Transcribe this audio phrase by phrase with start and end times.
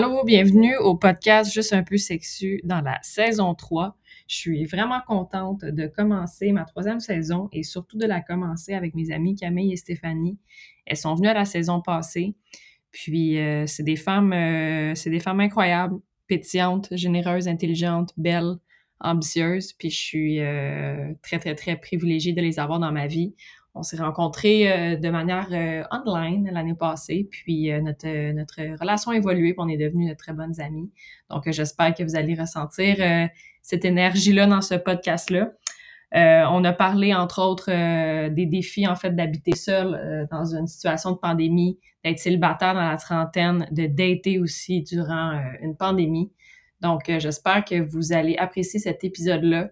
[0.00, 3.98] Allô, bienvenue au podcast Juste un peu sexu dans la saison 3.
[4.28, 8.94] Je suis vraiment contente de commencer ma troisième saison et surtout de la commencer avec
[8.94, 10.38] mes amies Camille et Stéphanie.
[10.86, 12.36] Elles sont venues à la saison passée.
[12.92, 18.54] Puis euh, c'est des femmes, euh, des femmes incroyables, pétillantes, généreuses, intelligentes, belles,
[19.00, 19.72] ambitieuses.
[19.72, 23.34] Puis je suis euh, très très très privilégiée de les avoir dans ma vie.
[23.78, 29.12] On s'est rencontrés euh, de manière euh, online l'année passée, puis euh, notre, notre relation
[29.12, 30.90] a évolué, puis on est devenus de très bonnes amies.
[31.30, 32.96] Donc, j'espère que vous allez ressentir
[33.62, 35.52] cette énergie-là dans ce podcast-là.
[36.12, 37.70] on a parlé, entre autres,
[38.30, 42.96] des défis, en fait, d'habiter seul dans une situation de pandémie, d'être célibataire dans la
[42.96, 46.32] trentaine, de dater aussi durant une pandémie.
[46.80, 49.68] Donc, j'espère que vous allez apprécier cet épisode-là.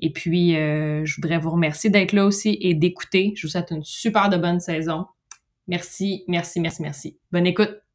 [0.00, 3.32] Et puis, euh, je voudrais vous remercier d'être là aussi et d'écouter.
[3.36, 5.06] Je vous souhaite une super bonne saison.
[5.68, 7.18] Merci, merci, merci, merci.
[7.30, 7.89] Bonne écoute.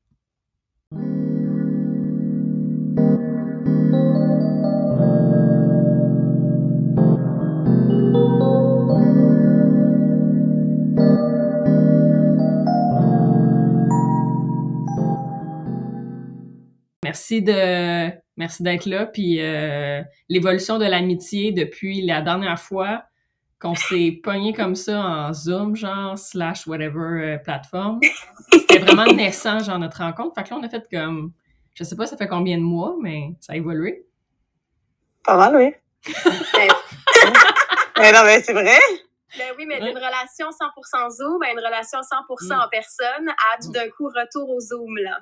[17.16, 19.05] Merci de merci d'être là.
[19.05, 23.05] Puis euh, l'évolution de l'amitié depuis la dernière fois
[23.58, 28.02] qu'on s'est pogné comme ça en Zoom, genre, slash whatever euh, plateforme.
[28.52, 30.36] C'était vraiment naissant, genre, notre rencontre.
[30.36, 31.32] Fait que là, on a fait comme,
[31.74, 34.05] je sais pas ça fait combien de mois, mais ça a évolué.
[35.24, 35.74] Pas mal, oui.
[37.98, 38.77] mais non, mais c'est vrai.
[39.38, 43.71] Ben oui, mais d'une relation 100% Zoom à une relation 100% en personne à tout
[43.71, 45.20] d'un coup retour au Zoom, là.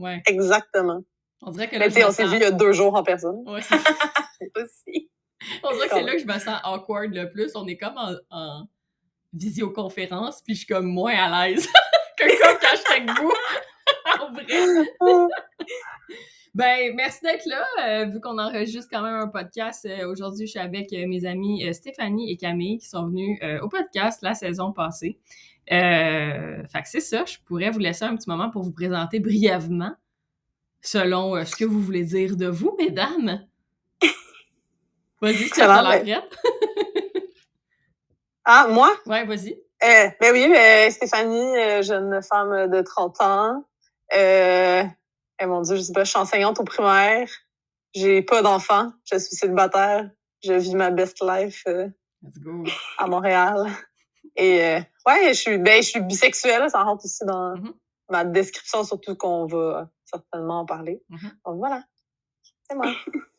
[0.00, 0.20] ouais.
[0.26, 1.04] Exactement.
[1.42, 3.42] On dirait que là, on s'est vu il y a deux jours en personne.
[3.46, 3.60] Ouais,
[4.56, 5.10] aussi.
[5.64, 7.52] On dirait que c'est là que je me sens awkward le plus.
[7.56, 7.96] On est comme
[8.30, 8.66] en,
[9.32, 11.66] visioconférence, puis je suis comme moins à l'aise
[12.18, 12.24] que
[12.60, 13.32] quand je suis avec vous.
[14.20, 14.44] en vrai.
[16.54, 17.64] ben, merci d'être là.
[17.84, 21.24] Euh, vu qu'on enregistre quand même un podcast, euh, aujourd'hui, je suis avec euh, mes
[21.24, 25.18] amis Stéphanie et Camille qui sont venus au podcast la saison passée.
[25.66, 27.24] fait que c'est ça.
[27.24, 29.96] Je pourrais vous laisser un petit moment pour vous présenter brièvement
[30.82, 33.46] selon euh, ce que vous voulez dire de vous, mesdames.
[35.22, 36.38] Vas-y, c'est la prête.
[38.44, 38.94] ah, moi?
[39.06, 39.52] Ouais, vas-y.
[39.84, 43.64] Euh, ben oui, euh, Stéphanie, jeune femme de 30 ans.
[44.14, 44.82] Euh,
[45.40, 47.28] eh, mon Dieu, je sais pas, je suis enseignante au primaire.
[47.94, 48.92] J'ai pas d'enfant.
[49.10, 50.10] Je suis célibataire.
[50.44, 51.64] Je vis ma best life
[52.98, 53.68] à Montréal.
[54.36, 56.68] Et ouais, je suis, ben, je suis bisexuelle.
[56.70, 57.72] Ça rentre aussi dans mm-hmm.
[58.10, 61.02] ma description, surtout qu'on va certainement en parler.
[61.10, 61.30] Mm-hmm.
[61.46, 61.84] Donc voilà,
[62.68, 62.92] c'est moi.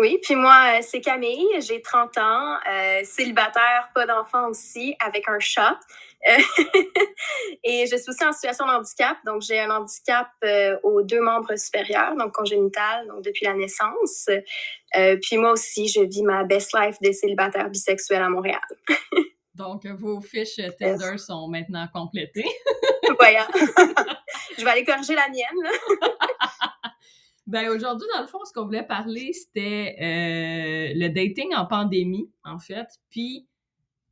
[0.00, 5.28] Oui, puis moi, euh, c'est Camille, j'ai 30 ans, euh, célibataire, pas d'enfant aussi, avec
[5.28, 5.78] un chat.
[6.28, 6.38] Euh,
[7.64, 10.28] et je suis aussi en situation de handicap, donc j'ai un handicap
[10.82, 14.28] aux deux membres supérieurs, donc congénital, donc depuis la naissance.
[15.22, 18.60] puis moi aussi, je vis ma best life des célibataires bisexuels à Montréal.
[19.54, 22.44] donc vos fiches Tinder sont maintenant complétées.
[23.18, 23.46] Voyons.
[24.58, 25.78] je vais aller corriger la mienne.
[27.46, 32.30] ben aujourd'hui, dans le fond, ce qu'on voulait parler, c'était euh, le dating en pandémie,
[32.44, 32.86] en fait.
[33.10, 33.46] Puis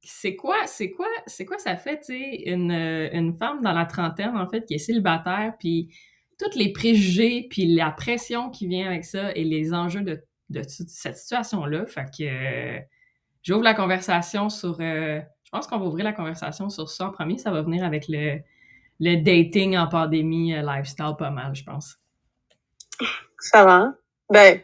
[0.02, 3.86] c'est quoi, c'est quoi, c'est quoi ça fait, tu sais, une, une femme dans la
[3.86, 5.94] trentaine, en fait, qui est célibataire, puis
[6.38, 10.62] tous les préjugés, puis la pression qui vient avec ça et les enjeux de, de
[10.62, 11.86] cette situation-là.
[11.86, 12.80] Fait que
[13.42, 14.76] j'ouvre la conversation sur.
[14.80, 17.38] Euh, je pense qu'on va ouvrir la conversation sur ça en premier.
[17.38, 18.38] Ça va venir avec le,
[19.00, 21.96] le dating en pandémie, euh, lifestyle pas mal, je pense.
[23.52, 23.92] Va.
[24.30, 24.60] Ben,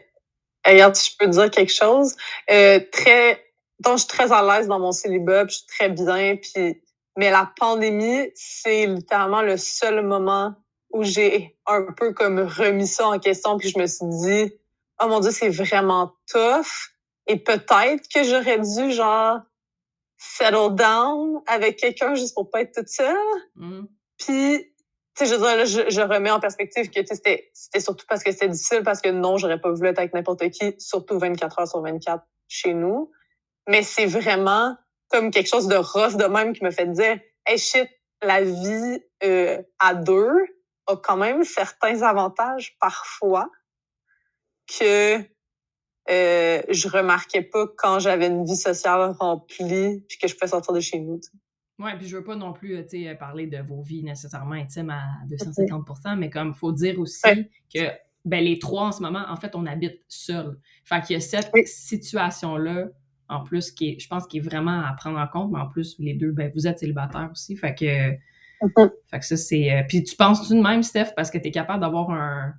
[0.65, 2.15] regarde, si je peux dire quelque chose.
[2.49, 3.43] Euh, très,
[3.79, 6.81] donc, je suis très à l'aise dans mon célibat, je suis très bien, puis,
[7.17, 10.55] mais la pandémie, c'est littéralement le seul moment
[10.91, 14.53] où j'ai un peu comme remis ça en question, puis je me suis dit,
[15.01, 16.91] oh mon Dieu, c'est vraiment tough.
[17.29, 19.39] Et peut-être que j'aurais dû, genre,
[20.17, 23.15] settle down avec quelqu'un juste pour pas être toute seule.
[23.55, 23.83] Mm.
[24.17, 24.73] Puis,
[25.15, 28.47] tu sais, je veux dire, je, remets en perspective que c'était surtout parce que c'était
[28.47, 31.81] difficile, parce que non, j'aurais pas voulu être avec n'importe qui, surtout 24 heures sur
[31.81, 33.11] 24 chez nous.
[33.67, 34.75] Mais c'est vraiment
[35.09, 37.87] comme quelque chose de rough de même qui me fait dire, hey shit,
[38.23, 40.33] la vie euh, à deux
[40.87, 43.49] a quand même certains avantages parfois
[44.67, 45.23] que
[46.09, 50.73] euh, je remarquais pas quand j'avais une vie sociale remplie puis que je pouvais sortir
[50.73, 51.19] de chez nous.
[51.79, 55.03] Oui, puis je veux pas non plus euh, parler de vos vies nécessairement intimes à
[55.29, 57.89] 250% mais comme il faut dire aussi que
[58.25, 60.59] ben, les trois en ce moment, en fait, on habite seuls.
[60.83, 62.89] Fait qu'il y a cette situation-là,
[63.29, 65.69] en plus, qui est, je pense, qui est vraiment à prendre en compte, mais en
[65.69, 67.55] plus, les deux, ben, vous êtes célibataires aussi.
[67.55, 68.17] Fait que
[68.61, 68.89] Mm-hmm.
[69.09, 69.71] Fait que ça, c'est.
[69.71, 72.53] Euh, puis tu penses tout de même, Steph, parce que tu es capable d'avoir un,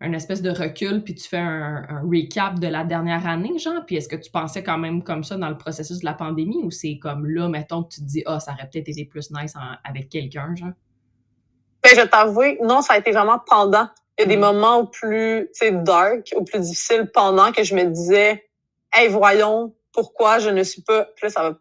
[0.00, 3.84] un espèce de recul, puis tu fais un, recap de la dernière année, genre?
[3.84, 6.62] Puis est-ce que tu pensais quand même comme ça dans le processus de la pandémie
[6.62, 9.30] ou c'est comme là, mettons, que tu te dis, ah, ça aurait peut-être été plus
[9.32, 9.54] nice
[9.84, 10.72] avec quelqu'un, genre?
[11.82, 13.88] Ben, je t'avoue, non, ça a été vraiment pendant.
[14.18, 14.40] Il y a des mm.
[14.40, 18.48] moments plus, tu sais, dark, ou plus difficiles pendant que je me disais,
[18.92, 21.06] hey, voyons, pourquoi je ne suis pas.
[21.16, 21.58] Puis là, ça va.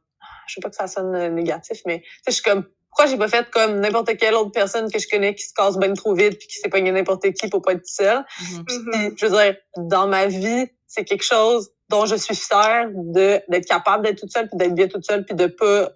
[0.48, 2.66] Je sais pas que ça sonne négatif, mais je suis comme,
[2.98, 5.78] pourquoi j'ai pas fait comme n'importe quelle autre personne que je connais qui se casse
[5.78, 8.26] bien trop vite puis qui s'est pogné n'importe qui pour pas être seule.
[8.42, 9.14] Mm-hmm.
[9.20, 13.68] je veux dire, dans ma vie, c'est quelque chose dont je suis fière de d'être
[13.68, 15.92] capable d'être toute seule puis d'être bien toute seule puis de pas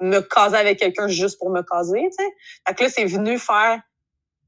[0.00, 2.30] me caser avec quelqu'un juste pour me caser, tu sais.
[2.66, 3.82] Fait que là, c'est venu faire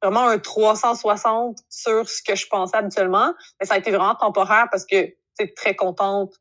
[0.02, 3.34] vraiment un 360 sur ce que je pensais habituellement.
[3.60, 6.32] Mais ça a été vraiment temporaire parce que, tu très contente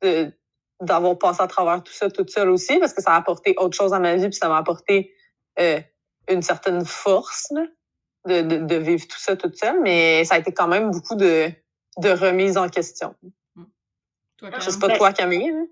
[0.00, 0.32] de,
[0.80, 3.76] d'avoir passé à travers tout ça toute seule aussi, parce que ça a apporté autre
[3.76, 5.14] chose à ma vie, puis ça m'a apporté
[5.58, 5.80] euh,
[6.28, 7.52] une certaine force
[8.26, 11.14] de, de, de, vivre tout ça toute seule, mais ça a été quand même beaucoup
[11.14, 11.50] de,
[11.98, 13.14] de remise en question.
[14.50, 15.50] Toi, Je sais pas ben toi, Camille.
[15.50, 15.66] Hein?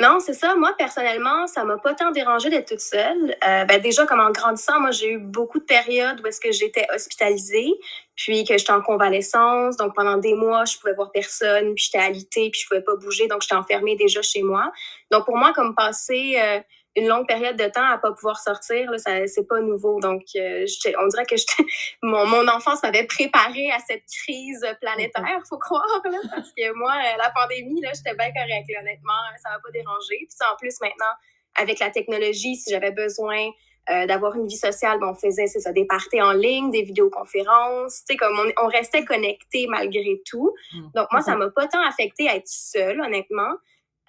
[0.00, 0.54] Non, c'est ça.
[0.54, 3.36] Moi, personnellement, ça m'a pas tant dérangé d'être toute seule.
[3.46, 6.50] Euh, ben, déjà, comme en grandissant, moi, j'ai eu beaucoup de périodes où est-ce que
[6.50, 7.72] j'étais hospitalisée,
[8.16, 9.76] puis que j'étais en convalescence.
[9.76, 12.96] Donc, pendant des mois, je pouvais voir personne, puis j'étais alitée, puis je pouvais pas
[12.96, 13.28] bouger.
[13.28, 14.72] Donc, j'étais enfermée déjà chez moi.
[15.10, 16.36] Donc, pour moi, comme passer...
[16.38, 16.60] Euh,
[16.96, 20.00] une longue période de temps à pas pouvoir sortir, là, ça, c'est pas nouveau.
[20.00, 20.66] Donc, euh,
[20.98, 21.36] on dirait que
[22.02, 26.92] mon, mon enfance m'avait préparé à cette crise planétaire, faut croire, là, parce que moi,
[26.92, 29.12] euh, la pandémie, là, j'étais bien correcte, honnêtement,
[29.42, 30.16] ça m'a pas dérangé.
[30.28, 31.12] Puis en plus, maintenant,
[31.54, 33.48] avec la technologie, si j'avais besoin
[33.90, 36.82] euh, d'avoir une vie sociale, ben, on faisait, c'est ça, des parties en ligne, des
[36.82, 40.54] vidéoconférences, tu sais, comme on, on restait connecté malgré tout.
[40.72, 40.80] Mmh.
[40.94, 43.54] Donc, moi, ça m'a pas tant affecté à être seule, honnêtement.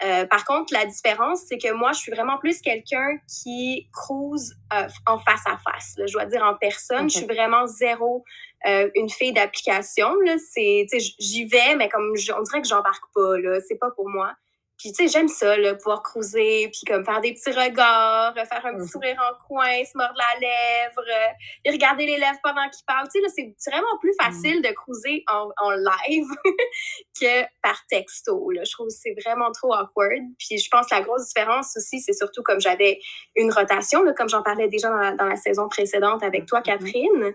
[0.04, 4.56] Euh, par contre, la différence, c'est que moi, je suis vraiment plus quelqu'un qui cruise
[4.74, 5.96] euh, en face à face.
[5.98, 7.10] je dois dire en personne.
[7.10, 8.24] Je suis vraiment zéro
[8.68, 10.10] euh, une fille d'application.
[10.52, 10.88] C'est,
[11.20, 13.38] j'y vais, mais comme on dirait que j'embarque pas.
[13.38, 14.34] Là, c'est pas pour moi.
[14.84, 18.66] Puis, tu sais, j'aime ça, là, pouvoir cruiser, puis comme faire des petits regards, faire
[18.66, 18.88] un petit mmh.
[18.88, 23.08] sourire en coin, se mordre la lèvre, et regarder les lèvres pendant qu'il parle.
[23.08, 24.24] Tu sais, là, c'est vraiment plus mmh.
[24.26, 26.28] facile de cruiser en, en live
[27.22, 28.64] que par texto, là.
[28.66, 30.22] Je trouve que c'est vraiment trop awkward.
[30.38, 33.00] Puis, je pense que la grosse différence aussi, c'est surtout comme j'avais
[33.38, 36.60] une rotation, là, comme j'en parlais déjà dans la, dans la, saison précédente avec toi,
[36.60, 37.34] mmh Catherine.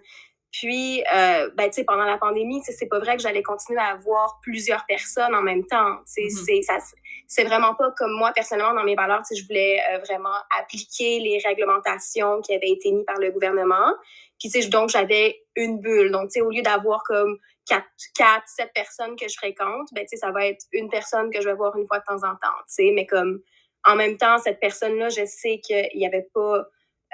[0.50, 3.88] Puis, euh, ben, tu sais, pendant la pandémie, c'est pas vrai que j'allais continuer à
[3.88, 5.96] avoir plusieurs personnes en même temps.
[6.06, 6.62] Mm-hmm.
[6.64, 6.82] C'est
[7.26, 11.38] c'est vraiment pas comme moi, personnellement, dans mes valeurs, je voulais euh, vraiment appliquer les
[11.44, 13.92] réglementations qui avaient été mises par le gouvernement.
[14.40, 16.10] Puis, tu sais, donc, j'avais une bulle.
[16.10, 17.36] Donc, tu sais, au lieu d'avoir comme
[17.66, 17.86] quatre,
[18.16, 21.42] quatre, sept personnes que je fréquente, ben, tu sais, ça va être une personne que
[21.42, 22.90] je vais voir une fois de temps en temps, tu sais.
[22.94, 23.42] Mais comme,
[23.84, 26.64] en même temps, cette personne-là, je sais qu'il y avait pas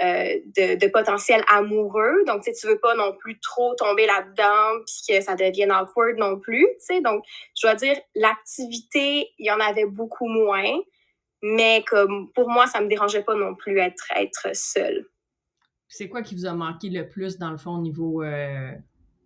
[0.03, 2.25] euh, de, potentiel amoureux.
[2.27, 5.71] Donc, tu sais, tu veux pas non plus trop tomber là-dedans puis que ça devienne
[5.71, 7.01] awkward non plus, tu sais.
[7.01, 7.23] Donc,
[7.57, 10.81] je dois dire, l'activité, il y en avait beaucoup moins.
[11.43, 15.07] Mais comme pour moi, ça me dérangeait pas non plus être, être seule.
[15.89, 18.73] C'est quoi qui vous a manqué le plus, dans le fond, au niveau euh,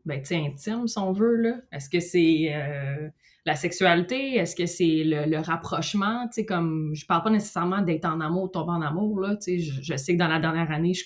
[0.04, 1.36] ben, intime, si on veut?
[1.36, 1.54] Là?
[1.72, 3.08] Est-ce que c'est euh,
[3.48, 4.36] la sexualité?
[4.36, 6.28] Est-ce que c'est le, rapprochement?
[6.28, 9.36] Tu sais, comme, je parle pas nécessairement d'être en amour, tomber en amour, là.
[9.36, 11.04] Tu sais, je, sais que dans la dernière année, je,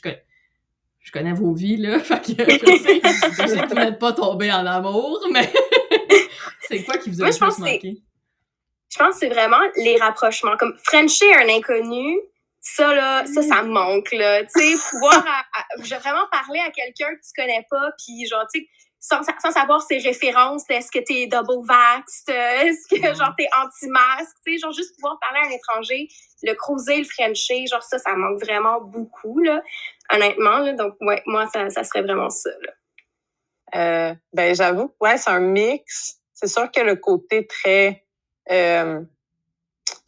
[0.98, 1.98] je connais vos vies, là.
[2.00, 5.50] Fait que je sais, je sais que vous n'êtes pas tombé en amour, mais
[6.68, 8.02] c'est quoi qui vous a le plus manqué?
[8.90, 10.56] Je pense que c'est vraiment les rapprochements.
[10.58, 12.18] Comme Frencher un inconnu,
[12.60, 14.42] ça, là, ça, ça me manque, là.
[14.44, 15.24] Tu sais, pouvoir
[15.78, 18.66] vraiment parler à quelqu'un que tu connais pas, puis genre, tu sais,
[19.02, 23.18] sans, sans, savoir ses références, est-ce que t'es double vaxxed, euh, est-ce que mm-hmm.
[23.18, 26.08] genre t'es anti-masque, tu sais, genre juste pouvoir parler à un étranger,
[26.44, 29.60] le cruiser, le frencher, genre ça, ça manque vraiment beaucoup, là,
[30.12, 32.72] honnêtement, là, donc ouais, moi, ça, ça serait vraiment ça, là.
[33.74, 36.18] Euh, ben j'avoue, ouais, c'est un mix.
[36.34, 38.04] C'est sûr que le côté très,
[38.50, 39.00] euh,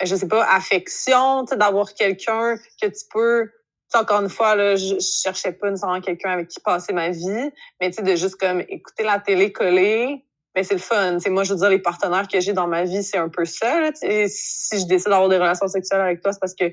[0.04, 3.50] je sais pas, affection, d'avoir quelqu'un que tu peux
[3.96, 7.90] encore une fois, là, je, cherchais pas nécessairement quelqu'un avec qui passer ma vie, mais
[7.90, 10.24] tu sais, de juste comme écouter la télé collée,
[10.54, 11.18] mais c'est le fun.
[11.18, 13.44] sais, moi, je veux dire, les partenaires que j'ai dans ma vie, c'est un peu
[13.44, 13.80] ça.
[13.80, 16.72] Là, si je décide d'avoir des relations sexuelles avec toi, c'est parce que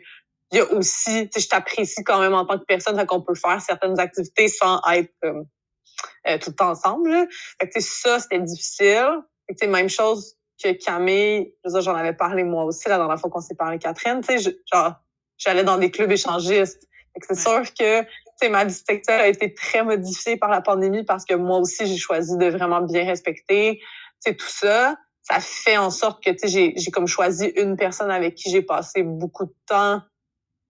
[0.52, 3.06] il y a aussi, tu sais, je t'apprécie quand même en tant que personne, fait
[3.06, 7.10] qu'on peut faire certaines activités sans être euh, tout le temps ensemble.
[7.10, 7.26] Là.
[7.60, 9.22] Fait que, ça, c'était difficile.
[9.48, 13.40] Fait que, même chose que Camille, j'en avais parlé moi aussi la dernière fois qu'on
[13.40, 14.22] s'est parlé, Catherine.
[14.22, 14.94] Tu sais, genre,
[15.38, 16.88] j'allais dans des clubs échangistes.
[17.22, 18.06] C'est sûr que
[18.50, 21.98] ma vie sexuelle a été très modifiée par la pandémie parce que moi aussi, j'ai
[21.98, 23.82] choisi de vraiment bien respecter
[24.26, 24.96] tout ça.
[25.24, 29.46] Ça fait en sorte que j'ai comme choisi une personne avec qui j'ai passé beaucoup
[29.46, 30.02] de temps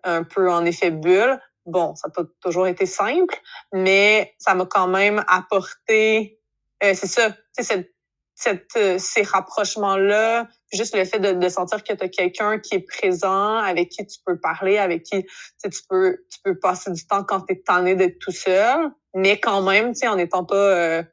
[0.03, 1.39] un peu en effet bulle.
[1.65, 3.39] bon, ça n'a pas toujours été simple,
[3.71, 6.39] mais ça m'a quand même apporté,
[6.83, 7.93] euh, c'est ça, cette,
[8.33, 12.75] cette, euh, ces rapprochements-là, juste le fait de, de sentir que tu as quelqu'un qui
[12.75, 15.25] est présent, avec qui tu peux parler, avec qui
[15.63, 19.39] tu peux, tu peux passer du temps quand tu es tanné d'être tout seul, mais
[19.39, 20.55] quand même, en n'étant pas...
[20.55, 21.03] Euh,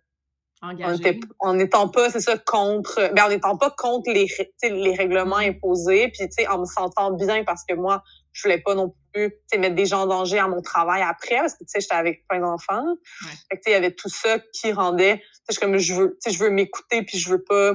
[0.61, 4.27] en n'étant pas, c'est ça, contre, ben, en n'étant pas contre les,
[4.65, 5.51] les règlements mm-hmm.
[5.51, 8.93] imposés, puis, tu sais, en me sentant bien parce que moi, je voulais pas non
[9.13, 11.69] plus, tu sais, mettre des gens en danger à mon travail après, parce que, tu
[11.69, 12.85] sais, j'étais avec plein d'enfants.
[12.87, 13.31] Ouais.
[13.51, 15.95] Fait que, tu sais, il y avait tout ça qui rendait, tu sais, comme je
[15.95, 17.75] veux, tu sais, je veux m'écouter, puis je veux pas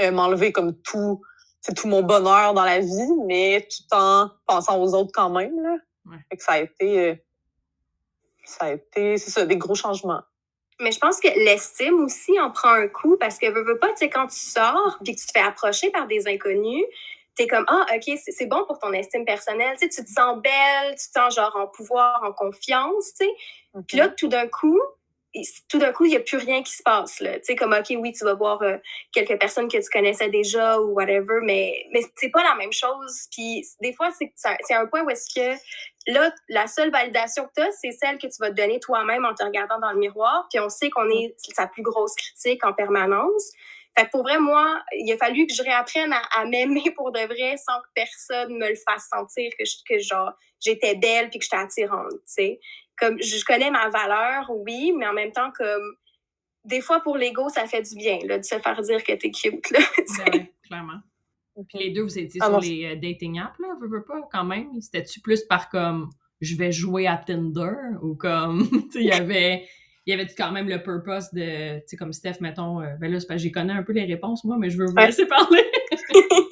[0.00, 1.22] euh, m'enlever comme tout,
[1.60, 5.60] c'est tout mon bonheur dans la vie, mais tout en pensant aux autres quand même,
[5.62, 5.76] là.
[6.06, 6.18] Ouais.
[6.30, 7.14] Fait que ça a été, euh,
[8.44, 10.22] ça a été, c'est ça, des gros changements.
[10.78, 13.88] Mais je pense que l'estime aussi en prend un coup parce que veux, veux pas,
[13.88, 16.84] tu sais, quand tu sors puis que tu te fais approcher par des inconnus,
[17.36, 19.76] tu es comme, ah, OK, c'est bon pour ton estime personnelle.
[19.78, 23.26] Tu, sais, tu te sens belle, tu te sens genre en pouvoir, en confiance, tu
[23.26, 23.30] sais.
[23.88, 24.80] Puis là, tout d'un coup,
[25.68, 27.16] tout d'un coup, il n'y a plus rien qui se passe.
[27.16, 28.76] Tu sais, comme, OK, oui, tu vas voir euh,
[29.12, 33.26] quelques personnes que tu connaissais déjà ou whatever, mais, mais c'est pas la même chose.
[33.32, 35.58] Puis des fois, c'est un point où est-ce que
[36.12, 39.24] là, la seule validation que tu as, c'est celle que tu vas te donner toi-même
[39.24, 40.46] en te regardant dans le miroir.
[40.50, 43.50] Puis on sait qu'on est sa plus grosse critique en permanence.
[43.98, 47.20] Fait que pour vrai, moi, il a fallu que je réapprenne à, m'aimer pour de
[47.20, 49.98] vrai sans que personne me le fasse sentir que, que
[50.60, 52.60] j'étais belle puis que j'étais attirante, tu sais
[52.98, 55.96] comme je connais ma valeur, oui, mais en même temps, comme
[56.64, 59.30] des fois pour l'ego, ça fait du bien là, de se faire dire que t'es
[59.30, 59.70] cute.
[59.70, 59.78] Là,
[60.32, 61.00] ben clairement.
[61.68, 64.44] Puis les deux, vous étiez sur les euh, dating apps, là, veux, veux pas, quand
[64.44, 64.68] même?
[64.80, 66.10] C'était-tu plus par comme
[66.40, 67.72] je vais jouer à Tinder
[68.02, 69.66] ou comme, tu sais, il y avait.
[70.08, 73.10] Il y avait quand même le purpose de, tu sais, comme Steph, mettons, euh, ben
[73.10, 74.96] là, c'est parce que j'ai connais un peu les réponses, moi, mais je veux vous
[74.96, 75.64] laisser parler.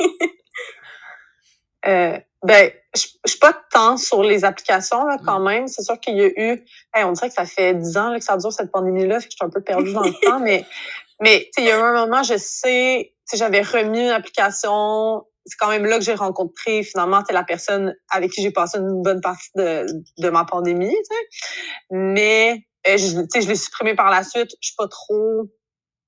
[1.86, 5.66] euh, ben, je, je suis pas tant sur les applications là, quand même.
[5.66, 6.64] C'est sûr qu'il y a eu,
[6.94, 9.32] on dirait que ça fait dix ans là, que ça dure cette pandémie-là, fait que
[9.32, 10.64] je suis un peu perdue dans le temps, mais
[11.20, 15.24] mais il y a eu un moment, je sais, j'avais remis une application.
[15.46, 19.02] C'est quand même là que j'ai rencontré finalement la personne avec qui j'ai passé une
[19.02, 19.86] bonne partie de,
[20.18, 20.94] de ma pandémie.
[21.04, 24.50] sais Mais euh, je, je l'ai supprimé par la suite.
[24.60, 25.48] Je suis pas trop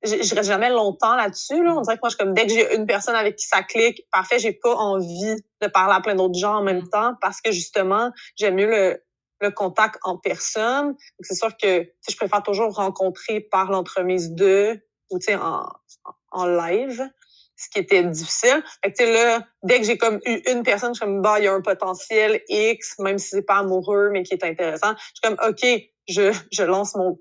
[0.04, 1.62] je reste jamais longtemps là-dessus.
[1.62, 1.74] Là.
[1.76, 4.02] On dirait que moi, je, comme dès que j'ai une personne avec qui ça clique,
[4.12, 6.90] parfait, j'ai pas envie de parler à plein d'autres gens en même mm.
[6.90, 9.02] temps parce que justement, j'aime mieux le,
[9.40, 10.94] le contact en personne.
[11.20, 15.68] C'est sûr que je préfère toujours rencontrer par l'entremise de ou en,
[16.32, 17.08] en live,
[17.56, 18.62] ce qui était difficile.
[18.84, 21.44] Fait que là, dès que j'ai comme eu une personne, je suis comme bah, il
[21.44, 24.94] y a un potentiel X, même si c'est pas amoureux, mais qui est intéressant.
[24.98, 25.64] Je suis comme OK,
[26.08, 27.18] je, je lance mon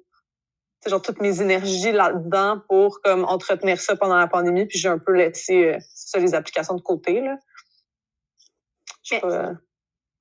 [0.90, 5.00] genre toutes mes énergies là-dedans pour comme entretenir ça pendant la pandémie, puis j'ai un
[5.00, 7.22] peu laissé euh, ça, les applications de côté.
[7.22, 7.38] Là.
[9.12, 9.54] Mais, euh,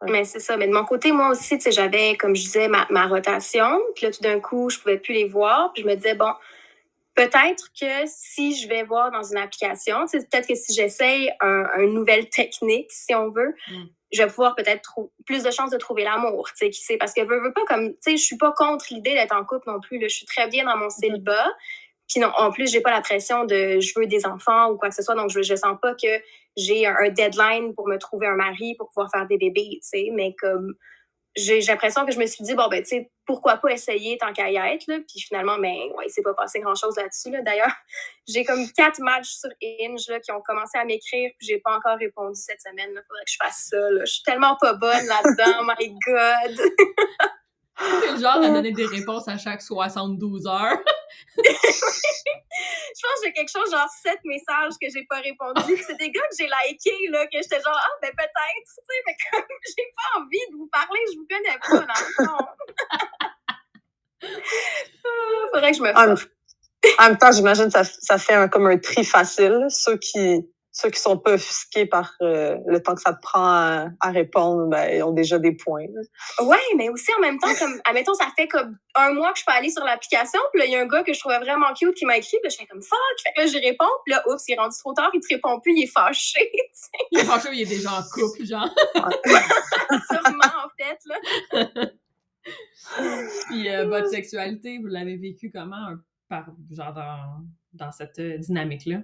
[0.09, 0.56] mais c'est ça.
[0.56, 3.80] Mais de mon côté, moi aussi, j'avais, comme je disais, ma, ma rotation.
[3.94, 5.73] Puis là, tout d'un coup, je pouvais plus les voir.
[5.73, 6.33] Puis je me disais, bon,
[7.14, 11.94] peut-être que si je vais voir dans une application, peut-être que si j'essaye un, une
[11.94, 14.94] nouvelle technique, si on veut, mm je vais pouvoir peut-être
[15.26, 16.97] plus de chances de trouver l'amour, tu sais, qui sait.
[16.97, 19.44] Parce que veux, veux pas comme, tu sais, je suis pas contre l'idée d'être en
[19.44, 20.00] couple non plus.
[20.00, 21.00] Je suis très bien dans mon mm-hmm.
[21.00, 21.52] célibat.
[22.09, 24.88] Puis non, en plus, j'ai pas la pression de je veux des enfants ou quoi
[24.88, 25.14] que ce soit.
[25.14, 26.21] Donc, je, je sens pas que
[26.56, 30.09] j'ai un, deadline pour me trouver un mari pour pouvoir faire des bébés, tu sais.
[30.12, 30.75] Mais comme
[31.37, 34.32] j'ai l'impression que je me suis dit, bon, ben, tu sais, pourquoi pas essayer tant
[34.32, 34.98] qu'à y être, là.
[35.08, 37.42] Puis finalement, ben, ouais, il s'est pas passé grand-chose là-dessus, là.
[37.42, 37.72] D'ailleurs,
[38.28, 41.76] j'ai comme quatre matchs sur Inge, là, qui ont commencé à m'écrire, puis j'ai pas
[41.76, 44.04] encore répondu cette semaine, Il Faudrait que je fasse ça, là.
[44.04, 47.30] Je suis tellement pas bonne là-dedans, my God!
[47.78, 50.78] C'est le genre à donner des réponses à chaque 72 heures.
[51.36, 51.42] je
[53.02, 55.76] pense que j'ai quelque chose genre 7 messages que j'ai pas répondu.
[55.84, 59.02] C'est des gars que j'ai likés, là, que j'étais genre, ah, ben peut-être, tu sais,
[59.06, 62.46] mais comme j'ai pas envie de vous parler, je vous connais pas, dans le fond.
[65.52, 66.26] Faudrait que je me fasse.
[66.98, 69.66] En même temps, j'imagine que ça, ça fait un, comme un tri facile.
[69.70, 73.92] Ceux qui, ceux qui sont pas offusqués par euh, le temps que ça te prend
[74.00, 75.86] à, répondre, ben, ils ont déjà des points.
[76.40, 79.44] Oui, mais aussi en même temps, comme, admettons, ça fait comme un mois que je
[79.44, 81.72] peux aller sur l'application, puis là, il y a un gars que je trouvais vraiment
[81.74, 84.14] cute qui m'a écrit, puis je fais comme fuck, fait que là, j'y réponds, puis
[84.14, 86.50] là, oups, il est rendu trop tard, il te répond plus, il est fâché.
[87.12, 88.68] il est fâché, il est déjà en couple, genre.
[90.10, 91.90] Sûrement, en fait, là.
[93.48, 95.94] puis euh, votre sexualité, vous l'avez vécu comment,
[96.28, 99.02] par, genre, dans, dans cette euh, dynamique-là?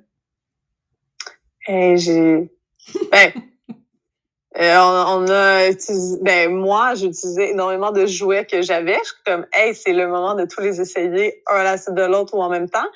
[1.71, 2.51] Et j'ai.
[3.13, 3.33] Ben,
[4.59, 6.19] euh, on, a utilisé.
[6.21, 8.99] Ben, moi, j'ai utilisé énormément de jouets que j'avais.
[8.99, 11.95] Je suis comme, hey, c'est le moment de tous les essayer, un à la suite
[11.95, 12.89] de l'autre ou en même temps.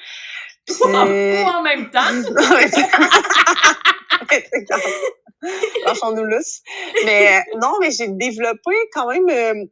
[0.80, 2.00] Ou, en, même temps.
[5.86, 6.62] Lâchons-nous lousse.
[7.04, 9.68] Mais non, mais j'ai développé quand même,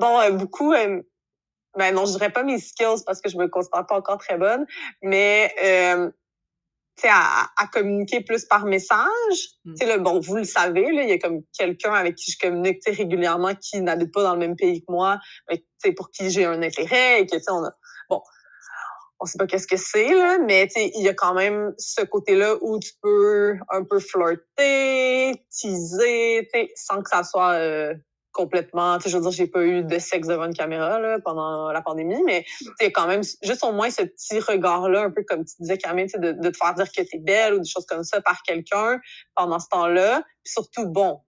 [0.00, 0.74] bon, beaucoup
[1.78, 4.36] ben non, je dirais pas mes skills parce que je me considère pas encore très
[4.36, 4.66] bonne,
[5.02, 6.10] mais euh,
[7.04, 9.50] à, à communiquer plus par message.
[9.64, 9.76] Mm.
[9.76, 12.82] Sais, bon, vous le savez, là, il y a comme quelqu'un avec qui je communique
[12.86, 16.62] régulièrement qui n'habite pas dans le même pays que moi, mais pour qui j'ai un
[16.62, 17.72] intérêt et que, on a,
[18.10, 18.20] bon,
[19.20, 22.56] on sait pas qu'est-ce que c'est, là, mais il y a quand même ce côté-là
[22.60, 27.94] où tu peux un peu flirter, teaser, sans que ça soit euh,
[28.38, 29.00] complètement.
[29.04, 32.22] Je veux dire, j'ai pas eu de sexe devant une caméra là, pendant la pandémie,
[32.24, 32.44] mais
[32.78, 36.06] c'est quand même juste au moins ce petit regard-là, un peu comme tu disais, Camille,
[36.06, 39.00] de, de te faire dire que t'es belle ou des choses comme ça par quelqu'un
[39.34, 40.22] pendant ce temps-là.
[40.44, 41.20] Puis surtout, bon,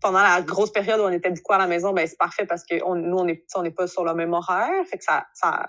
[0.00, 2.62] pendant la grosse période où on était beaucoup à la maison, ben c'est parfait parce
[2.62, 4.86] que on, nous, on est on n'est pas sur le même horaire.
[4.86, 5.66] Fait que ça, ça,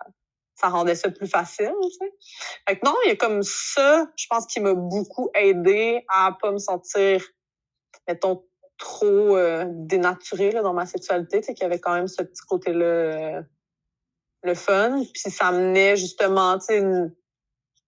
[0.53, 1.73] ça rendait ça plus facile.
[1.81, 2.13] Tu sais.
[2.69, 6.37] Fait que non, il y a comme ça, je pense, qui m'a beaucoup aidé à
[6.39, 7.25] pas me sentir,
[8.07, 8.43] mettons,
[8.83, 12.85] trop euh, dénaturé là, dans ma sexualité, qu'il y avait quand même ce petit côté-là
[12.85, 13.41] euh,
[14.43, 15.03] le fun.
[15.13, 17.15] Puis ça menait justement une,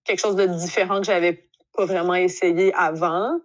[0.04, 3.38] quelque chose de différent que j'avais pas vraiment essayé avant.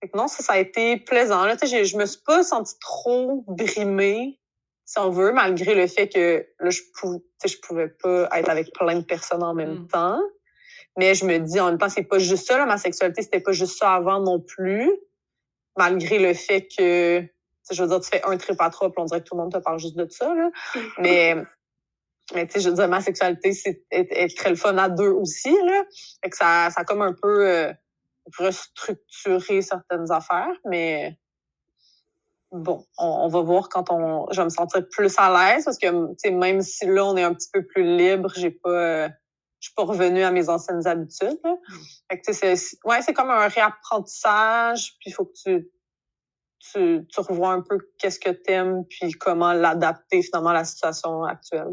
[0.00, 1.46] Fait que non, ça, ça a été plaisant.
[1.46, 4.38] Là, je, je me suis pas sentie trop brimée,
[4.84, 8.74] si on veut, malgré le fait que là, je, pouvais, je pouvais pas être avec
[8.74, 9.88] plein de personnes en même mm.
[9.88, 10.20] temps.
[10.98, 13.40] Mais je me dis, en même temps, c'est pas juste ça, là, ma sexualité, c'était
[13.40, 14.92] pas juste ça avant non plus
[15.76, 17.24] malgré le fait que,
[17.70, 19.42] je veux dire, tu fais un trip à trois, puis on dirait que tout le
[19.42, 20.50] monde te parle juste de ça, là.
[20.98, 21.36] Mais,
[22.34, 25.10] mais tu sais, je veux dire, ma sexualité, c'est est, très le fun à deux
[25.10, 25.82] aussi, là.
[26.22, 27.72] Fait que ça, ça a comme un peu euh,
[28.38, 31.18] restructuré certaines affaires, mais
[32.50, 35.86] bon, on, va voir quand on, je vais me sentir plus à l'aise parce que,
[35.86, 39.08] tu sais, même si là, on est un petit peu plus libre, j'ai pas, euh,
[39.64, 41.40] je suis pas revenue à mes anciennes habitudes.
[41.42, 41.52] Là.
[41.52, 41.74] Mm.
[42.10, 42.54] Fait que, c'est,
[42.84, 45.70] ouais, c'est comme un réapprentissage, puis il faut que tu,
[46.58, 50.64] tu, tu revois un peu qu'est-ce que tu aimes, puis comment l'adapter finalement à la
[50.66, 51.70] situation actuelle.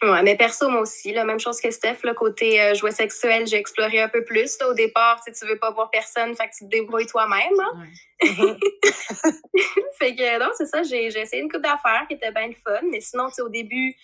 [0.00, 3.46] Ouais, mais perso, moi aussi, la même chose que Steph, le côté euh, jouet sexuel,
[3.46, 4.56] j'ai exploré un peu plus.
[4.66, 7.52] Au départ, tu veux pas voir personne, fait que tu te débrouilles toi-même.
[7.60, 7.86] Hein.
[9.98, 12.80] Fait que non, c'est ça, j'ai, essayé une coupe d'affaires qui était bien le fun,
[12.88, 13.96] mais sinon, au début,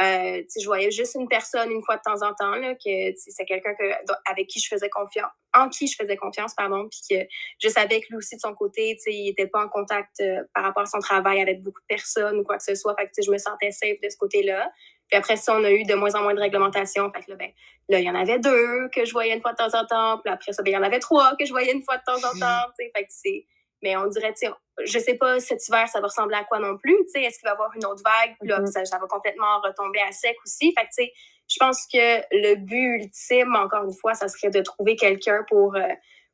[0.00, 3.44] euh, je voyais juste une personne une fois de temps en temps, là, que c'est
[3.44, 3.84] quelqu'un que,
[4.24, 7.26] avec qui je faisais confiance, en qui je faisais confiance, pardon, puis que
[7.58, 10.64] je savais que lui aussi, de son côté, il n'était pas en contact euh, par
[10.64, 12.94] rapport à son travail avec beaucoup de personnes ou quoi que ce soit.
[12.98, 14.72] Fait que je me sentais safe de ce côté-là.
[15.08, 17.12] Puis après ça, on a eu de moins en moins de réglementations.
[17.12, 17.50] Fait que là, ben,
[17.90, 20.20] là, il y en avait deux que je voyais une fois de temps en temps.
[20.24, 22.02] Puis après ça, ben, il y en avait trois que je voyais une fois de
[22.06, 22.72] temps en temps.
[22.78, 23.44] Fait que c'est
[23.82, 24.52] mais on dirait, tu sais,
[24.84, 26.96] je sais pas cet hiver, ça va ressembler à quoi non plus.
[27.06, 28.36] Tu sais, est-ce qu'il va y avoir une autre vague?
[28.40, 28.84] Puis là, mm-hmm.
[28.86, 30.72] ça, va complètement retomber à sec aussi.
[30.76, 31.12] Fait que, tu sais,
[31.48, 35.76] je pense que le but ultime, encore une fois, ça serait de trouver quelqu'un pour,
[35.76, 35.88] euh,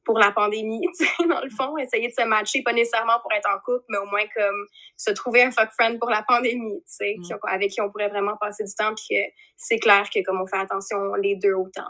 [0.04, 3.32] pour la pandémie, tu sais, dans le fond, essayer de se matcher, pas nécessairement pour
[3.32, 6.82] être en couple, mais au moins comme se trouver un fuck friend pour la pandémie,
[6.86, 7.38] tu sais, mm.
[7.48, 9.18] avec qui on pourrait vraiment passer du temps, puis
[9.56, 11.88] c'est clair que comme on fait attention les deux autant.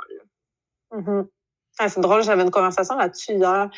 [0.92, 1.28] Mm-hmm.
[1.78, 3.68] ah, c'est drôle, j'avais une conversation là-dessus hier,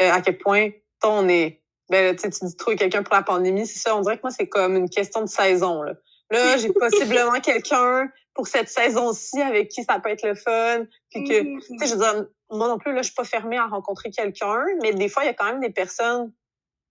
[0.00, 0.70] euh, à quel point
[1.04, 1.62] on est.
[1.90, 3.96] Ben, tu dis trouver quelqu'un pour la pandémie, c'est ça.
[3.96, 5.82] On dirait que moi, c'est comme une question de saison.
[5.82, 5.94] Là,
[6.30, 10.84] là j'ai possiblement quelqu'un pour cette saison-ci avec qui ça peut être le fun.
[11.10, 13.58] Puis que, tu sais, je veux dire, moi non plus, là, je suis pas fermée
[13.58, 16.32] à rencontrer quelqu'un, mais des fois, il y a quand même des personnes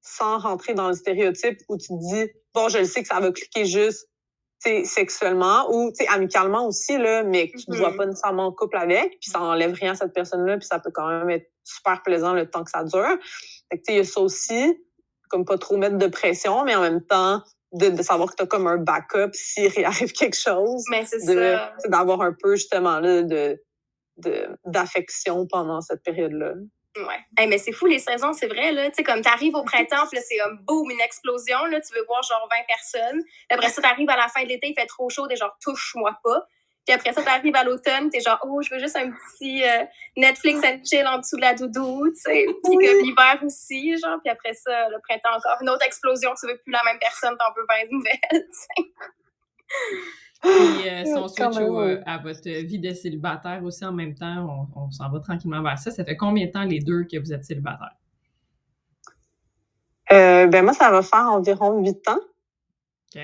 [0.01, 3.19] sans rentrer dans le stéréotype où tu te dis, bon, je le sais que ça
[3.19, 4.09] va cliquer juste
[4.83, 7.95] sexuellement ou amicalement aussi, là, mais que tu ne vois mm-hmm.
[7.95, 10.91] pas nécessairement en couple avec, puis ça enlève rien à cette personne-là, puis ça peut
[10.91, 13.17] quand même être super plaisant le temps que ça dure.
[13.69, 14.77] Fait que, il y a ça aussi,
[15.29, 17.41] comme pas trop mettre de pression, mais en même temps,
[17.73, 20.83] de, de savoir que tu as comme un backup s'il arrive quelque chose.
[20.89, 21.73] Mais c'est ça.
[21.85, 23.59] D'avoir un peu, justement, là, de
[24.65, 26.53] d'affection pendant cette période-là.
[26.97, 27.47] Ouais.
[27.47, 28.89] mais c'est fou, les saisons, c'est vrai, là.
[28.89, 31.79] Tu sais, comme t'arrives au printemps, puis c'est comme boum, une explosion, là.
[31.81, 33.21] Tu veux voir genre 20 personnes.
[33.49, 36.17] Après ça, t'arrives à la fin de l'été, il fait trop chaud, et genre touche-moi
[36.23, 36.47] pas.
[36.87, 39.83] Puis après ça, t'arrives à l'automne, t'es genre, oh, je veux juste un petit euh,
[40.15, 42.45] Netflix and chill en dessous de la doudou, tu sais.
[42.63, 44.19] Puis comme l'hiver aussi, genre.
[44.23, 47.35] Puis après ça, le printemps encore, une autre explosion, tu veux plus la même personne,
[47.37, 48.47] t'en veux 20 nouvelles,
[50.41, 54.69] Puis euh, si on switch euh, à votre vie de célibataire aussi en même temps,
[54.73, 55.91] on, s'en va tranquillement vers ça.
[55.91, 57.97] Ça fait combien de temps les deux que vous êtes célibataire?
[60.09, 62.21] ben moi, ça va faire environ huit ans.
[63.13, 63.21] OK.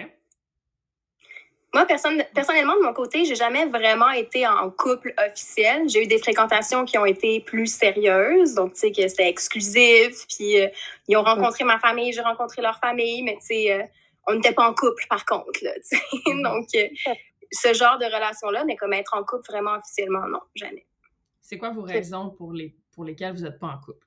[1.73, 5.89] Moi, personnellement, de mon côté, j'ai jamais vraiment été en couple officiel.
[5.89, 10.27] J'ai eu des fréquentations qui ont été plus sérieuses, donc tu sais que c'était exclusif.
[10.27, 10.67] Puis euh,
[11.07, 13.83] ils ont rencontré ma famille, j'ai rencontré leur famille, mais tu sais, euh,
[14.27, 15.59] on n'était pas en couple par contre.
[15.63, 15.71] Là,
[16.51, 16.88] donc euh,
[17.51, 20.86] ce genre de relation-là, mais comme être en couple vraiment officiellement, non, jamais.
[21.41, 24.05] C'est quoi vos raisons pour les pour lesquelles vous n'êtes pas en couple?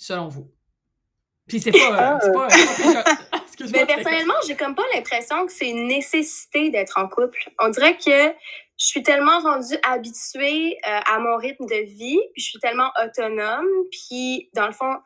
[0.00, 0.50] selon vous?
[1.46, 2.18] Puis c'est pas.
[2.20, 2.48] c'est pas,
[3.72, 7.50] Mais personnellement, j'ai comme pas l'impression que c'est une nécessité d'être en couple.
[7.58, 8.34] On dirait que
[8.78, 12.90] je suis tellement rendue habituée euh, à mon rythme de vie, puis je suis tellement
[13.02, 14.96] autonome, puis dans le fond,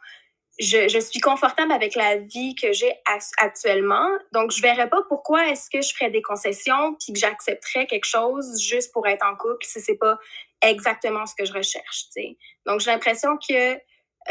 [0.61, 2.93] je, je suis confortable avec la vie que j'ai
[3.38, 4.09] actuellement.
[4.33, 8.07] Donc, je verrais pas pourquoi est-ce que je ferais des concessions puis que j'accepterais quelque
[8.07, 10.17] chose juste pour être en couple si c'est pas
[10.62, 12.37] exactement ce que je recherche, sais.
[12.67, 13.75] Donc, j'ai l'impression que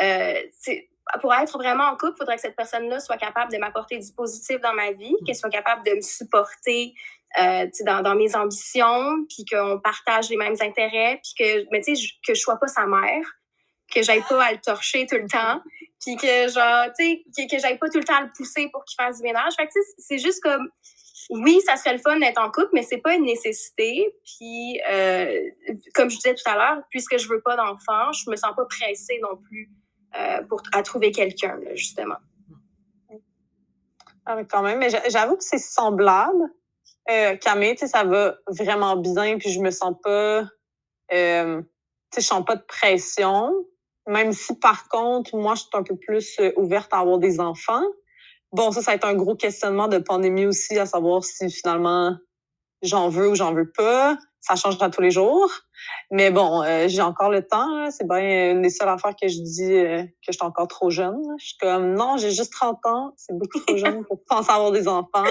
[0.01, 0.41] euh,
[1.21, 4.11] pour être vraiment en couple, il faudrait que cette personne-là soit capable de m'apporter du
[4.13, 6.93] positif dans ma vie, qu'elle soit capable de me supporter
[7.41, 12.33] euh, dans, dans, mes ambitions, puis qu'on partage les mêmes intérêts, puis que, mais que
[12.33, 13.25] je sois pas sa mère,
[13.93, 15.61] que j'aille pas à le torcher tout le temps,
[16.01, 18.69] puis que genre, tu sais, que, que j'aille pas tout le temps à le pousser
[18.71, 19.53] pour qu'il fasse du ménage.
[19.55, 20.69] Fait que c'est juste comme,
[21.29, 24.13] oui, ça serait le fun d'être en couple, mais c'est pas une nécessité.
[24.25, 25.49] Puis, euh,
[25.93, 28.65] comme je disais tout à l'heure, puisque je veux pas d'enfant, je me sens pas
[28.65, 29.69] pressée non plus
[30.49, 32.17] pour, à trouver quelqu'un, justement.
[34.25, 36.49] Ah, mais quand même, mais j'avoue que c'est semblable.
[37.11, 40.45] Euh, Camille, ça va vraiment bien, puis je me sens pas,
[41.11, 41.61] euh,
[42.15, 43.53] je sens pas de pression.
[44.07, 47.39] Même si, par contre, moi, je suis un peu plus euh, ouverte à avoir des
[47.39, 47.83] enfants.
[48.51, 52.15] Bon, ça, ça va être un gros questionnement de pandémie aussi, à savoir si finalement
[52.83, 54.17] j'en veux ou j'en veux pas.
[54.39, 55.49] Ça change à tous les jours.
[56.11, 57.89] Mais bon, euh, j'ai encore le temps.
[57.91, 60.89] C'est bien une des seules affaires que je dis euh, que je suis encore trop
[60.89, 61.21] jeune.
[61.39, 63.13] Je suis comme, non, j'ai juste 30 ans.
[63.15, 65.23] C'est beaucoup trop jeune pour penser avoir des enfants.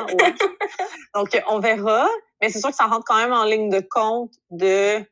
[1.14, 2.08] Donc, on verra.
[2.40, 5.04] Mais c'est sûr que ça rentre quand même en ligne de compte de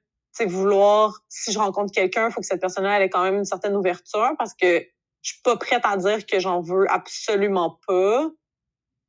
[0.46, 3.76] vouloir, si je rencontre quelqu'un, il faut que cette personne-là ait quand même une certaine
[3.76, 4.81] ouverture parce que
[5.22, 8.31] je suis pas prête à dire que j'en veux absolument pas.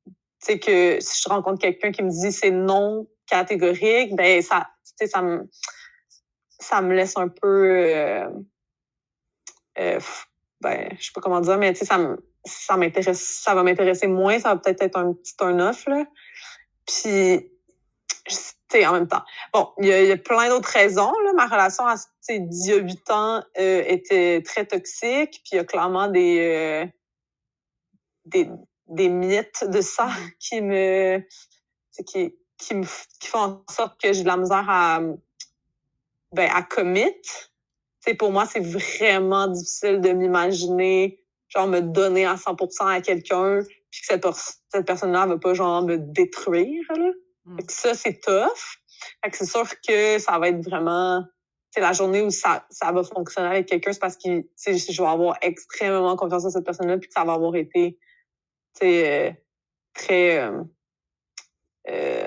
[0.05, 4.69] Tu sais, que si je rencontre quelqu'un qui me dit c'est non catégorique, ben ça,
[5.05, 5.49] ça me,
[6.59, 8.29] ça me laisse un peu, euh,
[9.79, 9.99] euh,
[10.59, 11.97] ben, je sais pas comment dire, mais ça
[12.43, 16.05] ça m'intéresse, ça va m'intéresser moins, ça va peut-être être un petit turn-off, là.
[16.87, 17.51] Puis,
[18.85, 19.23] en même temps.
[19.53, 21.11] Bon, il y, a, plein d'autres raisons.
[21.25, 21.33] Là.
[21.33, 21.95] Ma relation à
[22.29, 26.85] 18 ans euh, était très toxique, puis il y a clairement des, euh,
[28.25, 28.49] des,
[28.87, 31.21] des, mythes de ça qui me,
[32.07, 32.85] qui, qui me
[33.19, 35.01] qui font en sorte que j'ai de la misère à,
[36.33, 37.13] ben, à commit.
[38.01, 43.59] T'sais, pour moi, c'est vraiment difficile de m'imaginer, genre, me donner à 100% à quelqu'un,
[43.91, 44.25] puis que cette,
[44.71, 46.83] cette personne-là ne va pas, genre, me détruire.
[46.95, 47.11] Là.
[47.45, 47.59] Mm.
[47.67, 48.79] ça, c'est tough.
[49.31, 51.23] c'est sûr que ça va être vraiment
[51.71, 55.07] c'est la journée où ça, ça va fonctionner avec quelqu'un, c'est parce que je vais
[55.07, 57.97] avoir extrêmement confiance en cette personne-là, puis que ça va avoir été
[58.83, 59.31] euh,
[59.93, 60.63] très euh,
[61.89, 62.20] euh,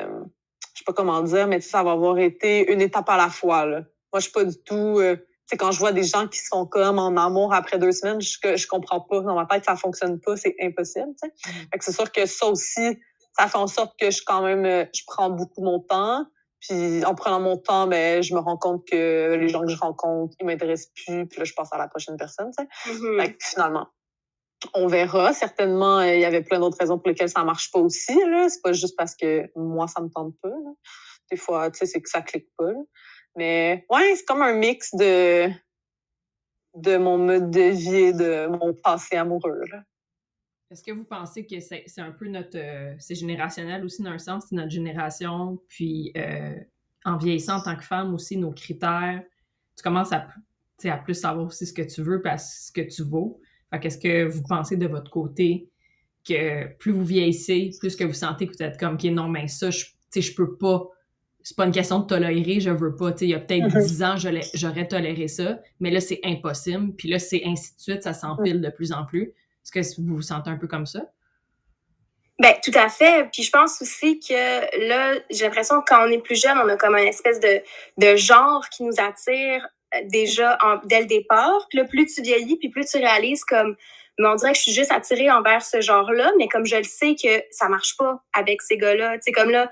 [0.85, 3.65] sais pas comment dire, mais ça va avoir été une étape à la fois.
[3.65, 3.81] Là.
[4.13, 4.99] Moi, je suis pas du tout.
[5.01, 5.17] Euh,
[5.59, 8.67] quand je vois des gens qui sont comme en amour après deux semaines, je, je
[8.67, 9.21] comprends pas.
[9.21, 11.11] Dans ma tête, ça fonctionne pas, c'est impossible.
[11.23, 11.79] Mm.
[11.81, 12.99] c'est sûr que ça aussi,
[13.39, 16.27] ça fait en sorte que je quand même euh, je prends beaucoup mon temps.
[16.61, 19.77] Puis en prenant mon temps, ben, je me rends compte que les gens que je
[19.77, 21.27] rencontre, ils m'intéressent plus.
[21.27, 22.51] Puis là, je passe à la prochaine personne.
[22.87, 23.37] Mm-hmm.
[23.39, 23.89] finalement,
[24.73, 25.33] on verra.
[25.33, 28.15] Certainement, il y avait plein d'autres raisons pour lesquelles ça marche pas aussi.
[28.15, 28.49] Là.
[28.49, 30.49] C'est pas juste parce que moi, ça me tente pas.
[31.31, 32.73] Des fois, c'est que ça clique pas.
[33.37, 35.51] Mais ouais, c'est comme un mix de
[36.75, 39.63] de mon mode de vie de mon passé amoureux.
[40.71, 42.59] Est-ce que vous pensez que c'est un peu notre.
[42.59, 46.55] Euh, c'est générationnel aussi, dans un sens, c'est notre génération, puis euh,
[47.05, 49.23] en vieillissant en tant que femme aussi, nos critères,
[49.77, 50.27] tu commences à,
[50.85, 53.41] à plus savoir aussi ce que tu veux, parce ce que tu vaux.
[53.79, 55.69] Qu'est-ce que vous pensez de votre côté
[56.27, 59.49] que plus vous vieillissez, plus que vous sentez que vous êtes comme, OK, non, mais
[59.49, 59.85] ça, je,
[60.15, 60.89] je peux pas.
[61.43, 63.13] C'est pas une question de tolérer, je veux pas.
[63.21, 63.87] il y a peut-être mm-hmm.
[63.87, 64.17] dix ans,
[64.55, 66.95] j'aurais toléré ça, mais là, c'est impossible.
[66.95, 69.35] Puis là, c'est ainsi de suite, ça s'empile de plus en plus.
[69.63, 71.03] Est-ce que vous vous sentez un peu comme ça?
[72.39, 73.29] Ben, tout à fait.
[73.33, 76.69] Puis je pense aussi que là, j'ai l'impression que quand on est plus jeune, on
[76.69, 77.63] a comme une espèce de,
[77.99, 79.69] de genre qui nous attire
[80.05, 81.67] déjà dès le départ.
[81.69, 83.77] Puis là, plus tu vieillis, puis plus tu réalises comme
[84.19, 86.85] mais on dirait que je suis juste attirée envers ce genre-là, mais comme je le
[86.85, 89.71] sais que ça marche pas avec ces gars-là, tu sais, comme là,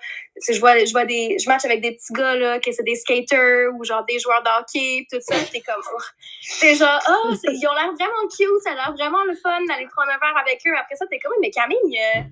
[0.48, 2.96] je vois, je vois des, je match avec des petits gars, là, que c'est des
[2.96, 5.82] skaters ou genre des joueurs de hockey, tout ça, t'es comme,
[6.42, 9.86] c'est genre, oh, ils ont l'air vraiment cute, ça a l'air vraiment le fun d'aller
[9.86, 10.76] prendre un verre avec eux.
[10.76, 11.78] Après ça, t'es comme, mais Camille,
[12.16, 12.22] euh,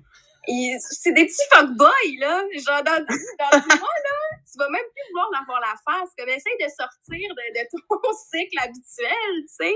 [0.47, 2.43] c'est des petits fuckboys, là.
[2.53, 6.09] Genre, dans, mois, là, tu vas même plus vouloir avoir la face.
[6.17, 9.75] Comme, essaye de sortir de, de ton cycle habituel, tu sais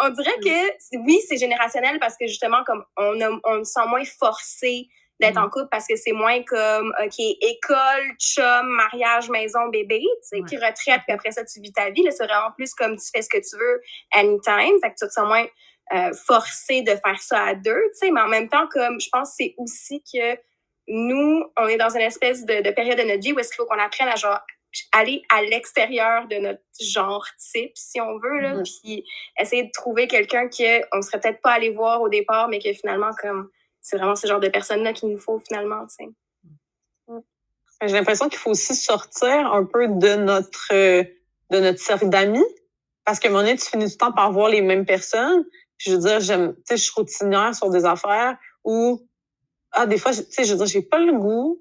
[0.00, 4.04] on dirait que oui, c'est générationnel parce que justement, comme on, on se sent moins
[4.04, 4.88] forcé
[5.20, 5.50] d'être en mm.
[5.50, 10.56] couple parce que c'est moins comme, OK, école, chum, mariage, maison, bébé, tu sais, puis
[10.56, 12.02] retraite, puis après ça, tu vis ta vie.
[12.02, 14.78] Là, c'est vraiment plus comme tu fais ce que tu veux anytime.
[14.82, 15.46] Fait que tu te sens moins
[15.94, 19.08] euh, forcé de faire ça à deux, tu sais, mais en même temps, comme je
[19.10, 20.38] pense c'est aussi que
[20.88, 23.66] nous, on est dans une espèce de, période de notre vie où est-ce qu'il faut
[23.66, 24.40] qu'on apprenne à genre
[24.92, 29.04] aller à l'extérieur de notre genre type, si on veut, là, puis
[29.38, 33.10] essayer de trouver quelqu'un qu'on serait peut-être pas allé voir au départ, mais que finalement,
[33.20, 33.50] comme
[33.82, 36.08] c'est vraiment ce genre de personne-là qu'il nous faut finalement, tu sais.
[37.08, 37.20] Mm.
[37.82, 40.72] J'ai l'impression qu'il faut aussi sortir un peu de notre
[41.52, 42.44] de notre cercle d'amis.
[43.04, 45.44] Parce que mon tu finis tout le temps par voir les mêmes personnes.
[45.84, 49.06] Je veux dire, j'aime, tu sais, je suis routinière sur des affaires où,
[49.72, 51.60] ah, des fois, tu sais, je veux dire, j'ai pas le goût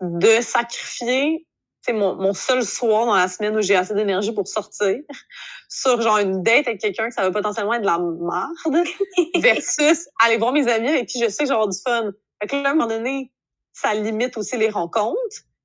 [0.00, 1.46] de sacrifier
[1.82, 4.96] c'est mon, mon seul soir dans la semaine où j'ai assez d'énergie pour sortir
[5.68, 8.86] sur genre une date avec quelqu'un que ça va potentiellement être de la merde
[9.42, 12.12] versus aller voir mes amis avec qui je sais que avoir du fun.
[12.40, 13.32] Fait que là, à un moment donné,
[13.72, 15.18] ça limite aussi les rencontres.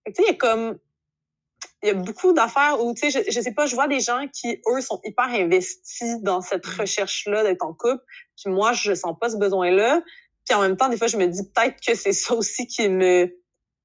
[0.06, 0.80] tu sais, il y a comme
[1.84, 4.00] il y a beaucoup d'affaires où, tu sais, je, je sais pas, je vois des
[4.00, 6.82] gens qui, eux, sont hyper investis dans cette mmh.
[6.82, 8.04] recherche-là d'être en couple.
[8.36, 10.02] Puis moi, je sens pas ce besoin-là.
[10.46, 12.90] Puis en même temps, des fois, je me dis peut-être que c'est ça aussi qui
[12.90, 13.32] me,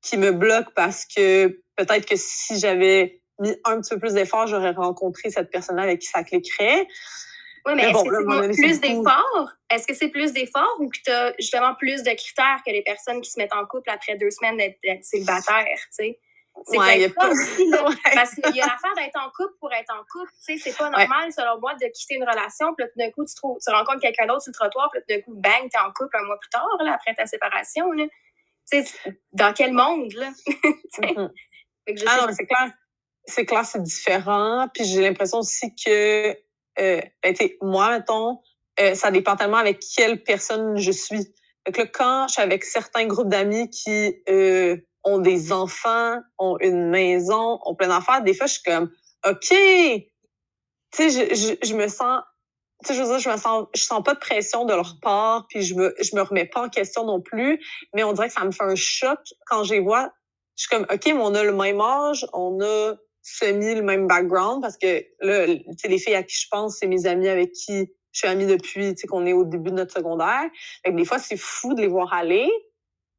[0.03, 4.47] qui me bloque parce que peut-être que si j'avais mis un petit peu plus d'efforts,
[4.47, 6.87] j'aurais rencontré cette personne-là avec qui ça cliquerait.
[7.65, 9.53] Oui, mais, est-ce que c'est plus d'efforts?
[9.71, 12.83] Est-ce que c'est plus d'efforts ou que tu as justement plus de critères que les
[12.83, 16.19] personnes qui se mettent en couple après deux semaines d'être célibataires, tu sais?
[16.65, 17.85] C'est ouais, pas aussi, là,
[18.15, 20.31] parce qu'il y a l'affaire d'être en couple pour être en couple.
[20.47, 23.11] Tu sais, c'est pas normal, selon moi, de quitter une relation, puis là, tout d'un
[23.11, 25.41] coup, tu, trouves, tu rencontres quelqu'un d'autre sur le trottoir, puis là, tout d'un coup,
[25.41, 27.91] bang, t'es en couple un mois plus tard, là, après ta séparation.
[27.93, 28.05] Là.
[28.71, 30.31] Tu sais, dans quel monde, là?
[31.89, 32.05] Mm-hmm.
[32.07, 32.71] ah non, c'est clair.
[33.25, 34.69] C'est clair, c'est différent.
[34.75, 36.37] Puis j'ai l'impression aussi que,
[36.79, 38.41] euh, ben, moi, mettons,
[38.79, 41.33] euh, ça dépend tellement avec quelle personne je suis.
[41.67, 46.57] Donc là, quand je suis avec certains groupes d'amis qui euh, ont des enfants, ont
[46.61, 48.91] une maison, ont plein d'affaires, des fois, je suis comme,
[49.27, 50.07] OK, tu
[50.93, 52.23] sais, je, je, je, me sens,
[52.85, 54.99] tu sais, je veux dire, je me sens, je sens pas de pression de leur
[55.01, 57.61] part, puis je me, je me remets pas en question non plus,
[57.95, 60.13] mais on dirait que ça me fait un choc quand je les vois.
[60.57, 64.07] Je suis comme, OK, mais on a le même âge, on a semi le même
[64.07, 67.29] background, parce que là, tu sais, les filles à qui je pense, c'est mes amis
[67.29, 70.43] avec qui je suis amie depuis, tu sais, qu'on est au début de notre secondaire.
[70.85, 72.51] Fait des fois, c'est fou de les voir aller,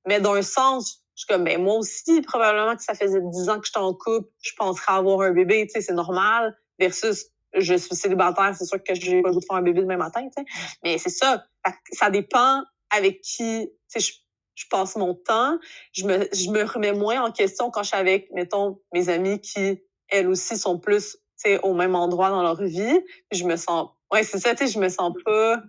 [0.05, 3.59] mais d'un sens, je suis comme, ben, moi aussi, probablement que ça faisait dix ans
[3.59, 7.75] que j'étais en couple, je penserais avoir un bébé, tu sais, c'est normal, versus je
[7.75, 10.27] suis célibataire, c'est sûr que j'ai pas le goût de faire un bébé demain matin,
[10.27, 10.45] tu sais.
[10.83, 11.45] Mais c'est ça.
[11.91, 14.13] Ça dépend avec qui, tu sais, je,
[14.55, 15.57] je, passe mon temps.
[15.91, 19.39] Je me, je me remets moins en question quand je suis avec, mettons, mes amis
[19.39, 23.01] qui, elles aussi, sont plus, tu sais, au même endroit dans leur vie.
[23.31, 25.61] je me sens, ouais, c'est ça, tu sais, je me sens pas,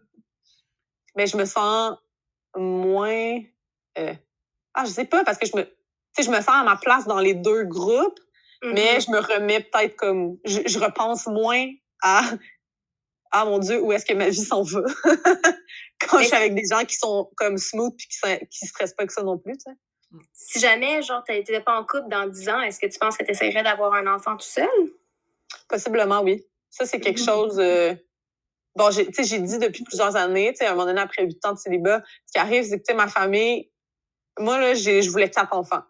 [1.16, 1.96] mais je me sens
[2.56, 3.40] moins,
[3.98, 4.14] euh,
[4.74, 5.66] ah, je sais pas, parce que je me,
[6.18, 8.18] je me sens à ma place dans les deux groupes,
[8.62, 9.06] mais mm-hmm.
[9.06, 11.66] je me remets peut-être comme, je, repense moins
[12.02, 12.22] à,
[13.30, 14.82] ah mon Dieu, où est-ce que ma vie s'en va?
[16.00, 19.06] Quand je suis avec des gens qui sont comme smooth puis qui, qui stressent pas
[19.06, 19.76] que ça non plus, tu sais.
[20.32, 23.16] Si jamais, genre, tu n'étais pas en couple dans 10 ans, est-ce que tu penses
[23.16, 24.68] que tu essaierais d'avoir un enfant tout seul?
[25.68, 26.44] Possiblement, oui.
[26.70, 27.24] Ça, c'est quelque mm-hmm.
[27.24, 27.58] chose.
[27.58, 27.94] Euh,
[28.76, 29.04] bon, j'ai
[29.38, 32.02] dit depuis plusieurs années, tu sais, à un moment donné, après 8 ans de célibat,
[32.26, 33.70] ce qui arrive, c'est que ma famille,
[34.38, 35.82] moi, là, je voulais quatre enfants.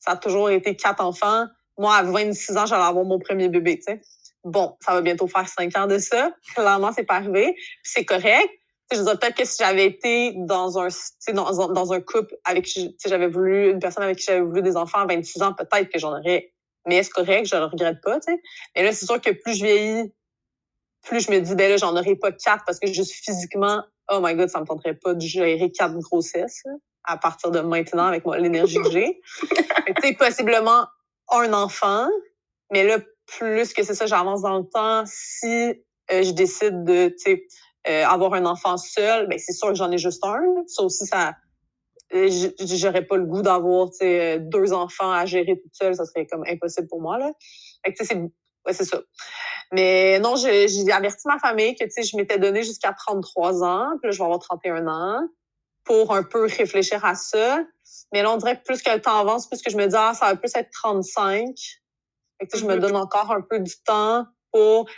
[0.00, 1.46] Ça a toujours été quatre enfants.
[1.78, 4.00] Moi, à 26 ans, j'allais avoir mon premier bébé, tu sais.
[4.44, 6.30] Bon, ça va bientôt faire cinq ans de ça.
[6.54, 7.56] Clairement, c'est pas arrivé.
[7.82, 8.48] c'est correct.
[8.92, 10.88] je veux peut-être que si j'avais été dans un,
[11.32, 14.76] dans, dans un couple avec qui j'avais voulu, une personne avec qui j'avais voulu des
[14.76, 16.52] enfants à 26 ans, peut-être que j'en aurais.
[16.86, 18.40] Mais c'est correct, je le regrette pas, tu sais.
[18.76, 20.12] Mais là, c'est sûr que plus je vieillis,
[21.02, 24.20] plus je me dis, ben là, j'en aurais pas quatre parce que juste physiquement, oh
[24.22, 26.62] my god, ça me tenterait pas de gérer quatre grossesses
[27.06, 29.20] à partir de maintenant avec l'énergie que j'ai.
[29.50, 30.86] tu sais, possiblement
[31.30, 32.08] un enfant,
[32.72, 35.04] mais là, plus que c'est ça, j'avance dans le temps.
[35.06, 35.46] Si
[36.12, 37.46] euh, je décide de, tu sais,
[37.88, 40.42] euh, avoir un enfant seul, ben c'est sûr que j'en ai juste un.
[40.66, 41.34] Ça aussi, ça,
[42.14, 42.28] euh,
[42.60, 45.94] j'aurais pas le goût d'avoir, tu sais, deux enfants à gérer toute seule.
[45.94, 47.32] Ça serait comme impossible pour moi, là.
[47.84, 48.20] Fait que, tu sais, c'est
[48.66, 49.00] Ouais, c'est ça.
[49.72, 53.90] Mais non, j'ai averti ma famille que, tu sais, je m'étais donné jusqu'à 33 ans,
[54.00, 55.20] puis là, je vais avoir 31 ans
[55.86, 57.64] pour un peu réfléchir à ça.
[58.12, 59.96] Mais là, on dirait que plus que le temps avance, plus que je me dis,
[59.96, 61.54] ah, ça va plus être 35.
[62.38, 62.80] Fait que, je me mm-hmm.
[62.80, 64.88] donne encore un peu du temps pour...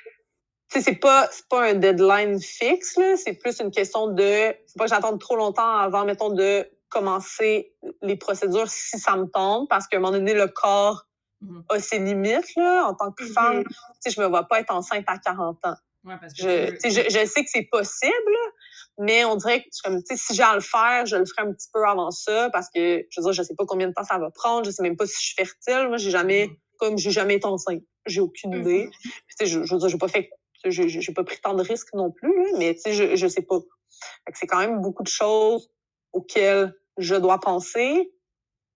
[0.71, 3.17] Tu sais, c'est pas, c'est pas un deadline fixe, là.
[3.17, 4.49] C'est plus une question de...
[4.49, 9.27] Faut pas que j'attende trop longtemps avant, mettons, de commencer les procédures si ça me
[9.27, 11.07] tente, parce qu'à un moment donné, le corps
[11.43, 11.77] mm-hmm.
[11.77, 12.87] a ses limites, là.
[12.87, 15.77] En tant que femme, tu sais, je me vois pas être enceinte à 40 ans.
[16.05, 18.13] Ouais, parce que je, je, je, sais que c'est possible,
[18.99, 21.69] mais on dirait que comme, si j'ai à le faire, je le ferai un petit
[21.73, 24.19] peu avant ça parce que je veux dire, je sais pas combien de temps ça
[24.19, 25.89] va prendre, je sais même pas si je suis fertile.
[25.89, 26.77] Moi, j'ai jamais, mm-hmm.
[26.79, 28.61] comme j'ai jamais été enceinte, j'ai aucune mm-hmm.
[28.61, 28.91] idée.
[29.41, 30.31] je, je veux dire, j'ai pas fait,
[30.65, 33.43] j'ai pas pris tant de risques non plus, là, mais tu sais, je, je sais
[33.43, 33.61] pas.
[34.35, 35.71] c'est quand même beaucoup de choses
[36.13, 38.13] auxquelles je dois penser,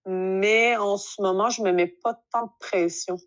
[0.05, 3.17] mais en ce moment, je me mets pas tant de pression.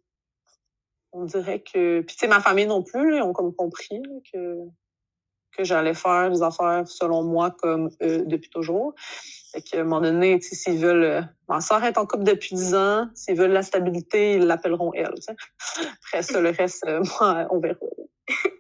[1.12, 2.00] On dirait que...
[2.00, 4.00] Puis tu sais, ma famille non plus, ils ont comme compris
[4.32, 4.56] que
[5.56, 8.94] que j'allais faire les affaires selon moi comme euh, depuis toujours.
[9.52, 11.04] Fait qu'à un moment donné, s'ils veulent...
[11.04, 13.08] Euh, ma soeur est en couple depuis 10 ans.
[13.14, 15.14] S'ils veulent la stabilité, ils l'appelleront elle.
[15.78, 17.76] Après ça, le reste, euh, moi, on verra.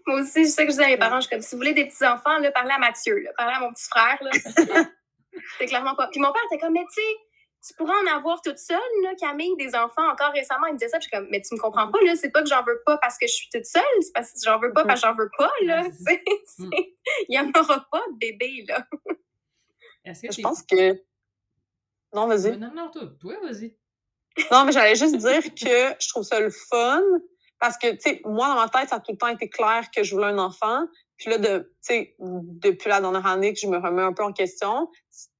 [0.06, 1.60] moi aussi, je sais que je dis à mes parents, je suis comme, si vous
[1.60, 4.18] voulez des petits-enfants, parlez à Mathieu, là, parlez à mon petit frère.
[5.58, 6.08] C'est clairement pas...
[6.08, 7.16] Puis mon père était comme, mais tu sais,
[7.66, 10.08] tu pourrais en avoir toute seule, là, Camille, des enfants.
[10.10, 12.14] Encore récemment, il me disait ça, je suis comme, mais tu me comprends pas, là,
[12.14, 14.38] c'est pas que j'en veux pas parce que je suis toute seule, c'est parce que
[14.44, 15.84] j'en veux pas parce que j'en veux pas, là.
[16.58, 16.70] Mm.
[17.28, 18.86] Il y en aura pas de bébé, là.
[20.04, 20.92] je pense que.
[22.14, 22.56] Non, vas-y.
[22.56, 23.76] Non, non, toi, toi vas-y.
[24.50, 27.02] Non, mais j'allais juste dire que je trouve ça le fun
[27.58, 29.90] parce que, tu sais, moi, dans ma tête, ça a tout le temps été clair
[29.94, 30.86] que je voulais un enfant.
[31.16, 31.72] Puis là, de,
[32.20, 34.90] depuis la dernière année que je me remets un peu en question,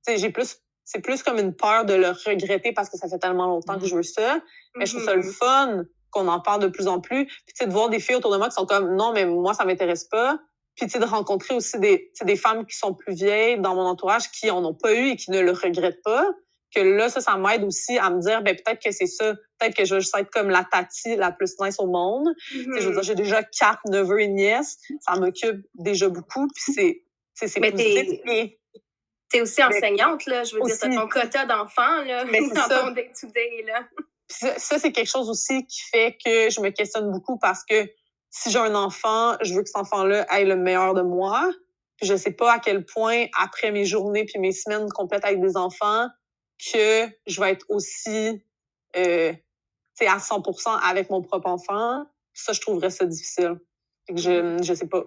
[0.09, 3.47] j'ai plus c'est plus comme une peur de le regretter parce que ça fait tellement
[3.47, 4.41] longtemps que je veux ça.
[4.77, 5.33] Mais je trouve ça le mm-hmm.
[5.33, 7.27] fun qu'on en parle de plus en plus.
[7.27, 9.27] Puis, tu sais, de voir des filles autour de moi qui sont comme, non, mais
[9.27, 10.39] moi, ça m'intéresse pas.
[10.77, 13.83] Puis, tu sais, de rencontrer aussi des, des femmes qui sont plus vieilles dans mon
[13.83, 16.25] entourage qui en ont pas eu et qui ne le regrettent pas.
[16.73, 19.35] Que là, ça, ça m'aide aussi à me dire, ben peut-être que c'est ça.
[19.59, 22.29] Peut-être que je veux juste être comme la tati la plus nice au monde.
[22.53, 23.03] Je veux dire, mm-hmm.
[23.03, 24.79] j'ai déjà quatre neveux et nièces.
[25.01, 26.47] Ça m'occupe déjà beaucoup.
[26.55, 27.03] Puis, c'est,
[27.35, 28.21] c'est positif.
[29.31, 30.45] Tu es aussi enseignante, là.
[30.45, 33.85] Je veux dire, tu as ton quota d'enfants, là, dans ton day-to-day, là.
[34.29, 37.89] Ça, c'est quelque chose aussi qui fait que je me questionne beaucoup parce que
[38.31, 41.51] si j'ai un enfant, je veux que cet enfant-là ait le meilleur de moi.
[41.97, 45.41] Puis je sais pas à quel point, après mes journées puis mes semaines complètes avec
[45.41, 46.09] des enfants,
[46.73, 48.43] que je vais être aussi
[48.97, 49.33] euh,
[50.01, 52.05] à 100% avec mon propre enfant.
[52.35, 53.59] Ça, je trouverais ça difficile.
[54.13, 55.05] je, je sais pas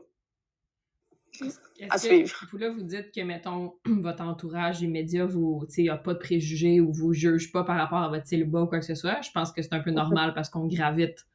[1.89, 2.45] à suivre.
[2.51, 6.19] vous, là, vous dites que, mettons, votre entourage immédiat, vous, il n'y a pas de
[6.19, 9.21] préjugés ou vous juge pas par rapport à votre célibat ou quoi que ce soit.
[9.21, 11.25] Je pense que c'est un peu normal parce qu'on gravite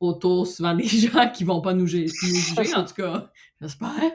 [0.00, 2.10] autour souvent des gens qui vont pas nous, juger,
[2.74, 4.12] en tout cas, j'espère.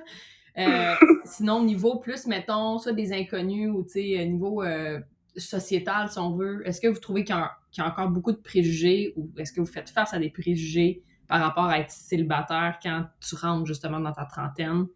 [0.58, 0.96] Euh,
[1.26, 5.00] sinon, niveau plus, mettons, soit des inconnus ou, tu sais, niveau euh,
[5.36, 8.38] sociétal, si on veut, est-ce que vous trouvez qu'il y, y, a encore beaucoup de
[8.38, 12.80] préjugés ou est-ce que vous faites face à des préjugés par rapport à être célibataire
[12.82, 14.88] quand tu rentres justement dans ta trentaine?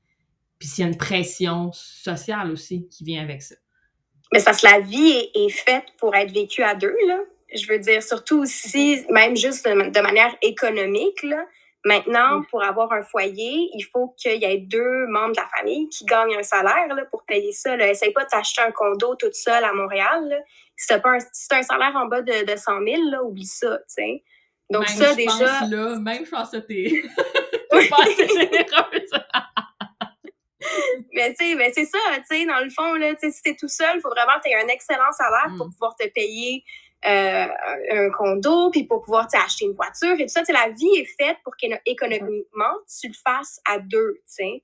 [0.62, 3.56] Puis s'il y a une pression sociale aussi qui vient avec ça.
[4.32, 7.18] Mais que la vie est, faite pour être vécue à deux, là.
[7.52, 11.44] Je veux dire, surtout aussi, même juste de, manière économique, là.
[11.84, 15.90] Maintenant, pour avoir un foyer, il faut qu'il y ait deux membres de la famille
[15.90, 17.76] qui gagnent un salaire là, pour payer ça.
[17.76, 17.90] Là.
[17.90, 20.30] Essaye pas de t'acheter un condo toute seule à Montréal.
[20.30, 20.38] Là.
[20.78, 23.80] Si tu as, un salaire en bas de, de 100 000, là, oublie ça.
[23.88, 24.22] sais.
[24.70, 25.32] Donc, ça, déjà.
[25.32, 27.02] Pense, là, même je pense que t'es
[27.90, 29.10] pas assez généreuse.
[31.14, 33.98] mais tu sais, c'est ça, tu sais, dans le fond, là, si t'es tout seul,
[33.98, 35.72] il faut vraiment que tu aies un excellent salaire pour mm.
[35.72, 36.64] pouvoir te payer
[37.06, 37.48] euh,
[37.92, 40.44] un condo, puis pour pouvoir acheter une voiture et tout ça.
[40.50, 44.64] la vie est faite pour qu'économiquement, tu le fasses à deux, tu sais.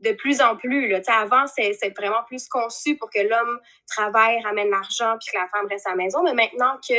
[0.00, 4.70] De plus en plus, là, avant, c'est vraiment plus conçu pour que l'homme travaille, ramène
[4.70, 6.22] l'argent, puis que la femme reste à la maison.
[6.22, 6.94] Mais maintenant que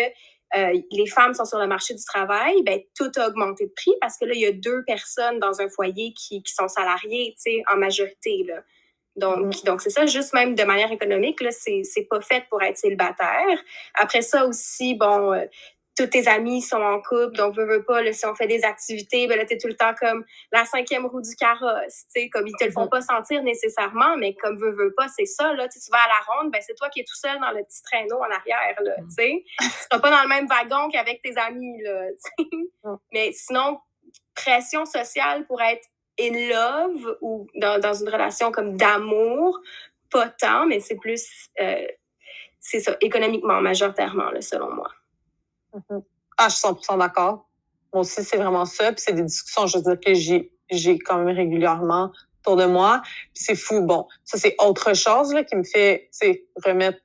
[0.55, 3.93] euh, les femmes sont sur le marché du travail, ben, tout a augmenté de prix
[4.01, 7.33] parce que là, il y a deux personnes dans un foyer qui, qui sont salariées,
[7.37, 8.61] tu sais, en majorité, là.
[9.15, 9.65] Donc, mm.
[9.65, 12.77] donc c'est ça, juste même de manière économique, là, c'est, c'est pas fait pour être
[12.77, 13.57] célibataire.
[13.95, 15.45] Après ça aussi, bon, euh,
[15.95, 18.63] tous tes amis sont en couple, donc veux, veux pas, là, si on fait des
[18.63, 22.29] activités, ben là, t'es tout le temps comme la cinquième roue du carrosse, tu sais,
[22.29, 25.53] comme ils te le font pas sentir nécessairement, mais comme veux, veux pas, c'est ça,
[25.53, 27.63] là, tu vas à la ronde, ben c'est toi qui es tout seul dans le
[27.63, 29.43] petit traîneau en arrière, là, tu sais.
[29.59, 32.47] Tu seras pas dans le même wagon qu'avec tes amis, là, sais.
[33.11, 33.79] Mais sinon,
[34.33, 35.87] pression sociale pour être
[36.19, 39.59] in love ou dans, dans une relation comme d'amour,
[40.09, 41.87] pas tant, mais c'est plus, euh,
[42.59, 44.89] c'est ça, économiquement, majoritairement, là, selon moi.
[45.73, 46.03] Mm-hmm.
[46.37, 47.47] Ah, je suis 100 d'accord.
[47.93, 48.91] Moi aussi, c'est vraiment ça.
[48.91, 52.65] Puis c'est des discussions, je veux dire, que j'ai, j'ai quand même régulièrement autour de
[52.65, 53.01] moi.
[53.33, 53.81] Puis c'est fou.
[53.81, 56.09] Bon, ça, c'est autre chose là, qui me fait
[56.65, 56.99] remettre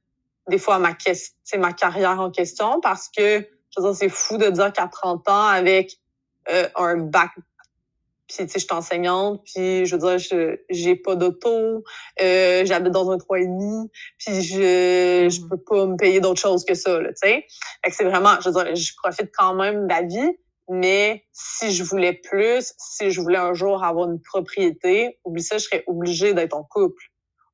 [0.49, 0.97] des fois ma,
[1.59, 5.29] ma carrière en question parce que, je veux dire, c'est fou de dire qu'à 30
[5.29, 5.99] ans, avec
[6.51, 7.31] euh, un bac
[8.29, 11.83] puis, tu sais, je suis enseignante, puis je veux dire, je j'ai pas d'auto,
[12.21, 15.49] euh, j'habite dans un trois et demi, puis je je mm-hmm.
[15.49, 17.47] peux pas me payer d'autre chose que ça, tu sais.
[17.85, 20.37] Fait que c'est vraiment, je veux dire, je profite quand même de la vie,
[20.69, 25.57] mais si je voulais plus, si je voulais un jour avoir une propriété, oublie ça,
[25.57, 27.03] je serais obligée d'être en couple.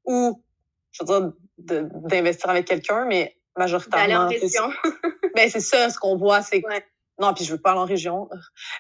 [0.05, 0.43] Ou,
[0.91, 4.07] je veux dire, d'investir avec quelqu'un, mais majoritairement...
[4.07, 4.71] D'aller en région.
[5.37, 6.63] ben, c'est ça, ce qu'on voit, c'est
[7.21, 8.29] non, puis je veux pas aller en région.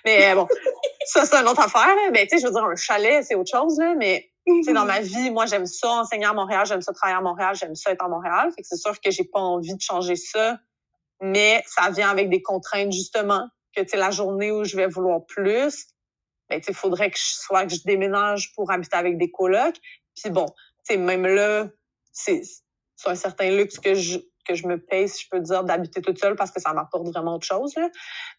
[0.04, 0.48] Mais bon,
[1.06, 1.94] ça, c'est une autre affaire.
[2.12, 3.94] Mais tu sais, je veux dire, un chalet, c'est autre chose, là.
[3.96, 7.18] Mais tu sais, dans ma vie, moi, j'aime ça enseigner à Montréal, j'aime ça travailler
[7.18, 8.50] à Montréal, j'aime ça être à Montréal.
[8.54, 10.58] Fait que c'est sûr que j'ai pas envie de changer ça,
[11.20, 14.86] mais ça vient avec des contraintes, justement, que, tu sais, la journée où je vais
[14.86, 15.86] vouloir plus,
[16.50, 19.76] ben, tu sais, faudrait que je soit que je déménage pour habiter avec des colocs.
[20.14, 21.66] Puis bon, tu sais, même là,
[22.12, 22.42] c'est
[23.06, 26.18] un certain luxe que je, que je me paye, si je peux dire, d'habiter toute
[26.18, 27.88] seule parce que ça m'apporte vraiment autre chose, là.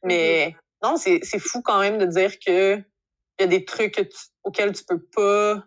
[0.03, 2.83] Mais non, c'est fou quand même de dire que
[3.37, 4.09] il y a des trucs
[4.43, 5.63] auxquels tu peux pas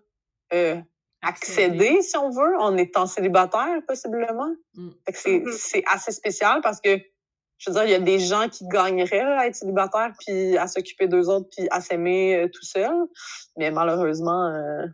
[0.55, 0.81] euh,
[1.23, 4.55] accéder, si on veut, en étant célibataire, possiblement.
[4.75, 4.91] Mm.
[5.09, 5.53] Mm-hmm.
[5.53, 6.99] c'est assez spécial parce que,
[7.59, 10.69] je veux dire, il y a des gens qui gagneraient à être célibataire, puis à
[10.69, 12.95] s'occuper d'eux autres, puis à s'aimer euh, tout seul.
[13.57, 14.87] Mais malheureusement, euh,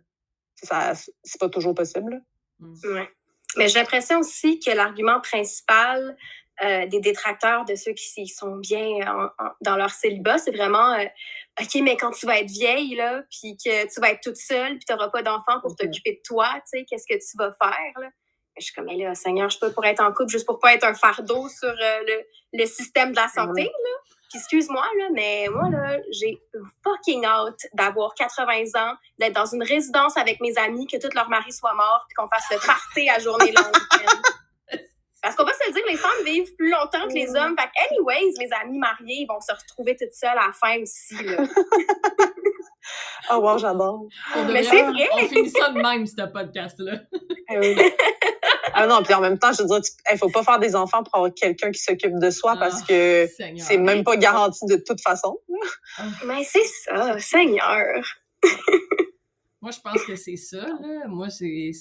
[0.62, 2.23] ça c'est pas toujours possible.
[2.59, 2.75] Mm.
[2.85, 3.09] Ouais.
[3.57, 6.17] Mais j'ai l'impression aussi que l'argument principal
[6.62, 9.00] euh, des détracteurs de ceux qui sont bien
[9.61, 11.05] dans leur célibat, c'est vraiment euh,
[11.61, 14.76] OK, mais quand tu vas être vieille, là, puis que tu vas être toute seule,
[14.76, 17.52] puis tu n'auras pas d'enfant pour t'occuper de toi, tu sais, qu'est-ce que tu vas
[17.52, 18.00] faire?
[18.00, 18.09] Là?
[18.57, 20.74] Je suis comme, mais là, Seigneur, je peux pour être en couple juste pour pas
[20.74, 24.14] être un fardeau sur euh, le, le, système de la santé, là.
[24.30, 26.40] Puis excuse-moi, là, mais moi, là, j'ai
[26.82, 31.28] fucking hâte d'avoir 80 ans, d'être dans une résidence avec mes amis, que tous leurs
[31.28, 33.72] maris soient morts, puis qu'on fasse le party à journée longue.
[35.25, 37.57] Parce qu'on va se le dire, les femmes vivent plus longtemps que les hommes.
[37.59, 40.79] Fait que, anyways, les amis mariés, ils vont se retrouver toutes seules à la fin
[40.83, 41.16] aussi.
[43.33, 44.03] oh wow, j'adore.
[44.53, 45.09] Mais c'est vrai.
[45.14, 47.01] On finit ça de même, ce podcast-là.
[47.51, 47.77] Eh
[48.72, 51.03] ah non, puis en même temps, je veux dire, il faut pas faire des enfants
[51.03, 54.77] pour avoir quelqu'un qui s'occupe de soi parce ah, que c'est même pas garanti de
[54.77, 55.39] toute façon.
[56.25, 58.03] Mais c'est ça, Seigneur.
[59.65, 60.59] Moi, je pense que c'est ça.
[60.59, 61.09] Là.
[61.09, 61.73] Moi, c'est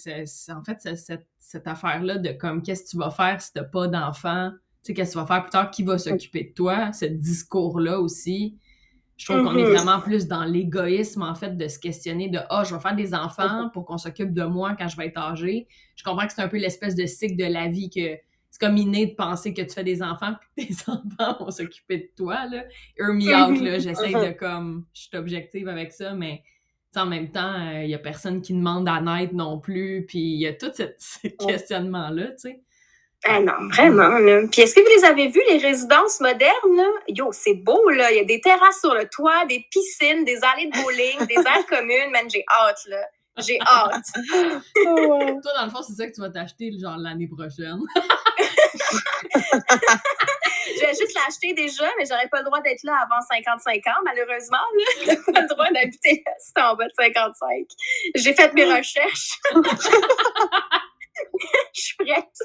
[0.47, 3.89] en fait cette, cette affaire-là de comme qu'est-ce que tu vas faire si t'as pas
[3.89, 6.93] d'enfant, tu sais, qu'est-ce que tu vas faire plus tard, qui va s'occuper de toi,
[6.93, 8.57] ce discours-là aussi.
[9.17, 9.73] Je trouve qu'on est mm-hmm.
[9.73, 12.95] vraiment plus dans l'égoïsme, en fait, de se questionner de Ah, oh, je vais faire
[12.95, 15.67] des enfants pour qu'on s'occupe de moi quand je vais être âgée.
[15.97, 18.17] Je comprends que c'est un peu l'espèce de cycle de la vie que
[18.49, 21.51] c'est comme inné de penser que tu fais des enfants puis que tes enfants vont
[21.51, 22.63] s'occuper de toi, là.
[22.97, 23.77] Hear me out, là.
[23.77, 24.85] J'essaie de comme.
[24.93, 26.43] Je suis objective avec ça, mais
[26.95, 30.19] en même temps, il euh, n'y a personne qui demande à naître non plus, puis
[30.19, 32.61] il y a tout ce, questionnement-là, tu sais.
[33.25, 34.41] Ah non, vraiment, là.
[34.51, 36.89] Puis est-ce que vous les avez vus, les résidences modernes, là?
[37.07, 38.11] Yo, c'est beau, là.
[38.11, 41.35] Il y a des terrasses sur le toit, des piscines, des allées de bowling, des
[41.47, 42.11] aires communes.
[42.11, 43.05] Man, j'ai hâte, là.
[43.37, 44.05] J'ai hâte.
[44.83, 47.79] Toi, dans le fond, c'est ça que tu vas t'acheter, genre, l'année prochaine.
[50.75, 54.01] Je vais juste l'acheter déjà, mais j'aurais pas le droit d'être là avant 55 ans,
[54.03, 54.57] malheureusement.
[55.05, 57.67] J'ai pas le droit d'habiter là si en bas de 55.
[58.15, 59.39] J'ai fait mes recherches.
[61.75, 62.39] Je suis prête.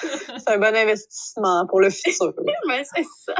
[0.00, 2.34] c'est un bon investissement pour le futur.
[2.68, 3.34] Mais c'est ça.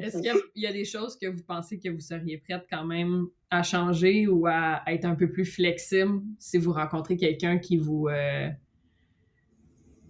[0.00, 3.28] Est-ce qu'il y, a des choses que vous pensez que vous seriez prête quand même
[3.50, 8.08] à changer ou à, être un peu plus flexible si vous rencontrez quelqu'un qui vous,
[8.08, 8.48] euh,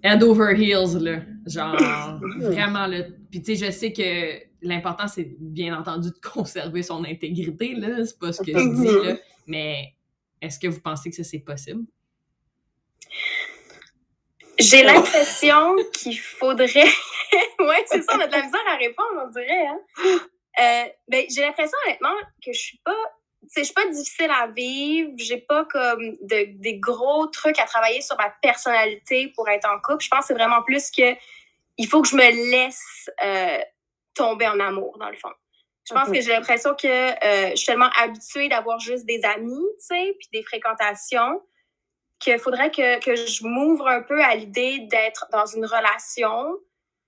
[0.05, 1.21] head over heels, là.
[1.47, 3.05] Genre, vraiment, là.
[3.31, 8.05] Puis, tu sais, je sais que l'important, c'est bien entendu de conserver son intégrité, là.
[8.05, 9.17] C'est pas ce que je dis, là.
[9.47, 9.95] Mais
[10.41, 11.85] est-ce que vous pensez que ça, c'est possible?
[14.59, 16.69] J'ai l'impression qu'il faudrait.
[17.59, 19.67] ouais, c'est ça, on a de la misère à répondre, on dirait.
[19.67, 19.79] Hein?
[20.61, 22.97] Euh, ben, j'ai l'impression, honnêtement, que je suis pas
[23.57, 28.01] je suis pas difficile à vivre, j'ai pas comme de, des gros trucs à travailler
[28.01, 30.05] sur ma personnalité pour être en couple.
[30.05, 31.15] Je pense que c'est vraiment plus que
[31.77, 33.59] il faut que je me laisse euh,
[34.15, 35.33] tomber en amour, dans le fond.
[35.89, 39.67] Je pense que j'ai l'impression que euh, je suis tellement habituée d'avoir juste des amis,
[39.79, 41.43] tu sais, puis des fréquentations,
[42.19, 46.59] qu'il faudrait que, que je m'ouvre un peu à l'idée d'être dans une relation,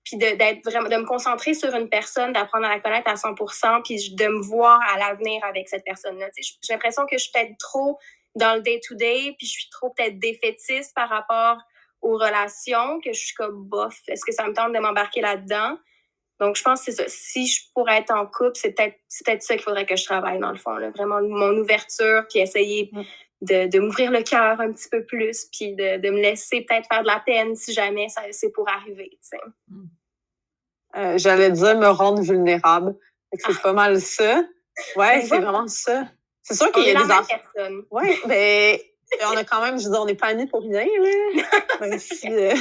[0.07, 3.81] puis d'être vraiment de me concentrer sur une personne, d'apprendre à la connaître à 100%,
[3.83, 6.27] puis de me voir à l'avenir avec cette personne-là.
[6.37, 7.99] J'ai l'impression que je suis peut-être trop
[8.35, 11.57] dans le day-to-day, puis je suis trop peut-être défaitiste par rapport
[12.01, 15.77] aux relations, que je suis comme bof, est-ce que ça me tente de m'embarquer là-dedans?
[16.39, 17.09] Donc, je pense que c'est ça.
[17.09, 18.95] Si je pourrais être en couple, c'est peut-être
[19.25, 20.75] peut ça qu'il faudrait que je travaille, dans le fond.
[20.77, 20.91] Là.
[20.91, 23.01] Vraiment, mon ouverture, puis essayer mm.
[23.41, 26.87] De, de m'ouvrir le cœur un petit peu plus, puis de, de me laisser peut-être
[26.87, 29.09] faire de la peine si jamais c'est pour arriver.
[29.11, 29.39] Tu sais.
[30.95, 32.95] Euh, j'allais dire me rendre vulnérable.
[33.33, 34.43] C'est pas mal ça?
[34.95, 36.07] Ouais, c'est vraiment ça.
[36.43, 37.35] C'est sûr qu'il y a des enfants.
[37.91, 38.81] Oui, mais
[39.25, 41.43] on a quand même, je veux dire, on n'est pas amis pour rien, là.
[41.81, 42.53] Même si, euh,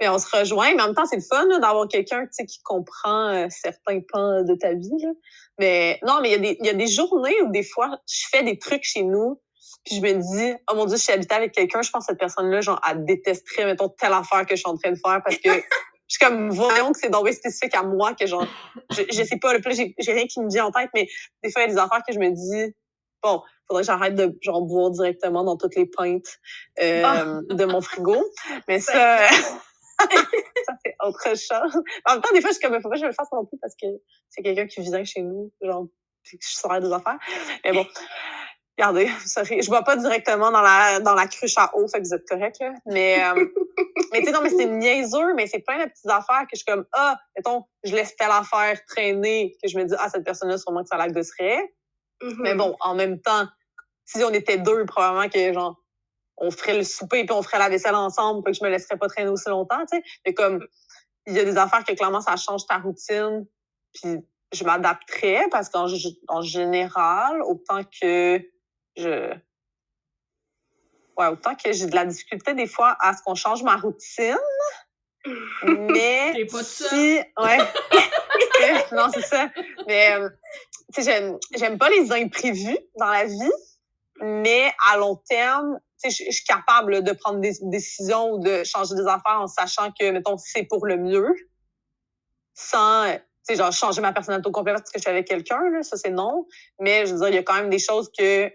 [0.00, 3.28] mais on se rejoint, mais en même temps, c'est le fun d'avoir quelqu'un qui comprend
[3.28, 4.90] euh, certains pans de ta vie.
[5.00, 5.10] Là.
[5.58, 8.58] Mais non, mais il y, y, a des journées où des fois, je fais des
[8.58, 9.40] trucs chez nous,
[9.84, 12.12] puis je me dis, oh mon Dieu, je suis habitée avec quelqu'un, je pense que
[12.12, 15.20] cette personne-là, genre, elle détesterait, mettons, telle affaire que je suis en train de faire
[15.24, 15.50] parce que
[16.08, 18.46] je suis comme, voyons que c'est donc spécifique à moi, que genre,
[18.90, 21.08] je, je sais pas, le plus, j'ai rien qui me vient en tête, mais
[21.42, 22.74] des fois, il y a des affaires que je me dis,
[23.22, 26.38] bon, faudrait que j'arrête de genre boire directement dans toutes les pintes
[26.80, 27.40] euh, Ah.
[27.48, 28.16] de mon frigo.
[28.68, 31.82] Mais ça, ça c'est autre chose.
[32.06, 33.44] En même temps, des fois, je suis comme, faut pas que je le fasse non
[33.46, 33.86] plus parce que
[34.28, 35.86] c'est quelqu'un qui vient chez nous, genre,
[36.22, 37.18] puis que je sors des affaires.
[37.64, 37.86] Mais bon.
[38.78, 39.62] Regardez, sorry.
[39.62, 42.28] Je bois pas directement dans la, dans la cruche à eau, fait que vous êtes
[42.28, 42.72] correct, là.
[42.86, 43.46] Mais, euh,
[44.12, 46.58] mais tu sais, non, mais c'est niaiseux, mais c'est plein de petites affaires que je
[46.58, 50.24] suis comme, ah, mettons, je laisse telle affaire traîner, que je me dis, ah, cette
[50.24, 51.74] personne-là, sûrement que ça la gosserait.
[52.22, 52.36] Mhm.
[52.40, 53.46] Mais bon, en même temps,
[54.04, 55.76] si on était deux, probablement que, genre,
[56.38, 58.96] on ferait le souper puis on ferait la vaisselle ensemble, puis que je me laisserais
[58.96, 60.02] pas traîner aussi longtemps, tu sais.
[60.26, 60.66] Mais comme,
[61.26, 63.46] il y a des affaires que clairement, ça change ta routine,
[63.94, 64.18] puis
[64.52, 65.86] je m'adapterais parce qu'en
[66.28, 68.40] en général, autant que
[68.96, 69.34] je...
[71.16, 74.36] Ouais, autant que j'ai de la difficulté des fois à ce qu'on change ma routine,
[75.64, 77.20] mais T'es pas si...
[77.38, 77.58] Ouais.
[78.92, 79.48] non, c'est ça.
[79.86, 80.28] Mais, euh,
[80.94, 83.52] tu sais, j'aime, pas les imprévus dans la vie,
[84.20, 88.64] mais à long terme, tu sais, je suis capable de prendre des décisions ou de
[88.64, 91.34] changer des affaires en sachant que, mettons, c'est pour le mieux,
[92.54, 95.26] sans, euh, tu sais, genre, changer ma personnalité au complet parce que je suis avec
[95.26, 96.46] quelqu'un, là, ça, c'est non.
[96.80, 98.52] Mais, je veux dire, il y a quand même des choses que,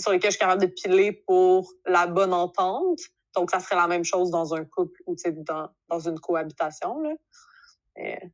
[0.00, 3.00] sur lesquelles je suis capable de piler pour la bonne entente.
[3.34, 7.12] Donc, ça serait la même chose dans un couple ou, dans, dans une cohabitation, là.
[7.96, 8.30] Mais,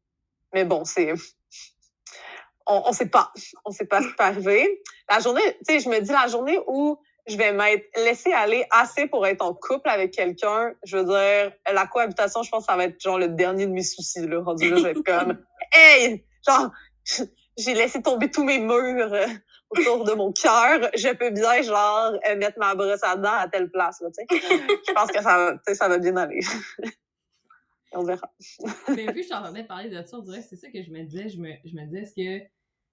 [0.55, 1.13] mais bon, c'est.
[2.67, 3.33] On, on sait pas.
[3.65, 4.83] On sait pas ce qui peut arriver.
[5.09, 8.65] La journée, tu sais, je me dis la journée où je vais m'être laissée aller
[8.71, 12.73] assez pour être en couple avec quelqu'un, je veux dire, la cohabitation, je pense que
[12.73, 14.41] ça va être genre le dernier de mes soucis, là.
[14.41, 15.39] Rendu là, je vais être comme,
[15.73, 16.25] hey!
[16.47, 16.71] Genre,
[17.59, 19.13] j'ai laissé tomber tous mes murs
[19.71, 20.91] autour de mon cœur.
[20.97, 24.25] Je peux bien, genre, euh, mettre ma brosse à dents à telle place, là, tu
[24.37, 24.41] sais.
[24.87, 26.41] Je pense que ça va, tu sais, ça va bien aller.
[27.93, 28.31] On verra.
[28.89, 30.91] Mais vu que je t'entendais parler de ça, on dirait que c'est ça que je
[30.91, 31.31] me disais.
[31.31, 32.47] Je me, je me disais, est-ce que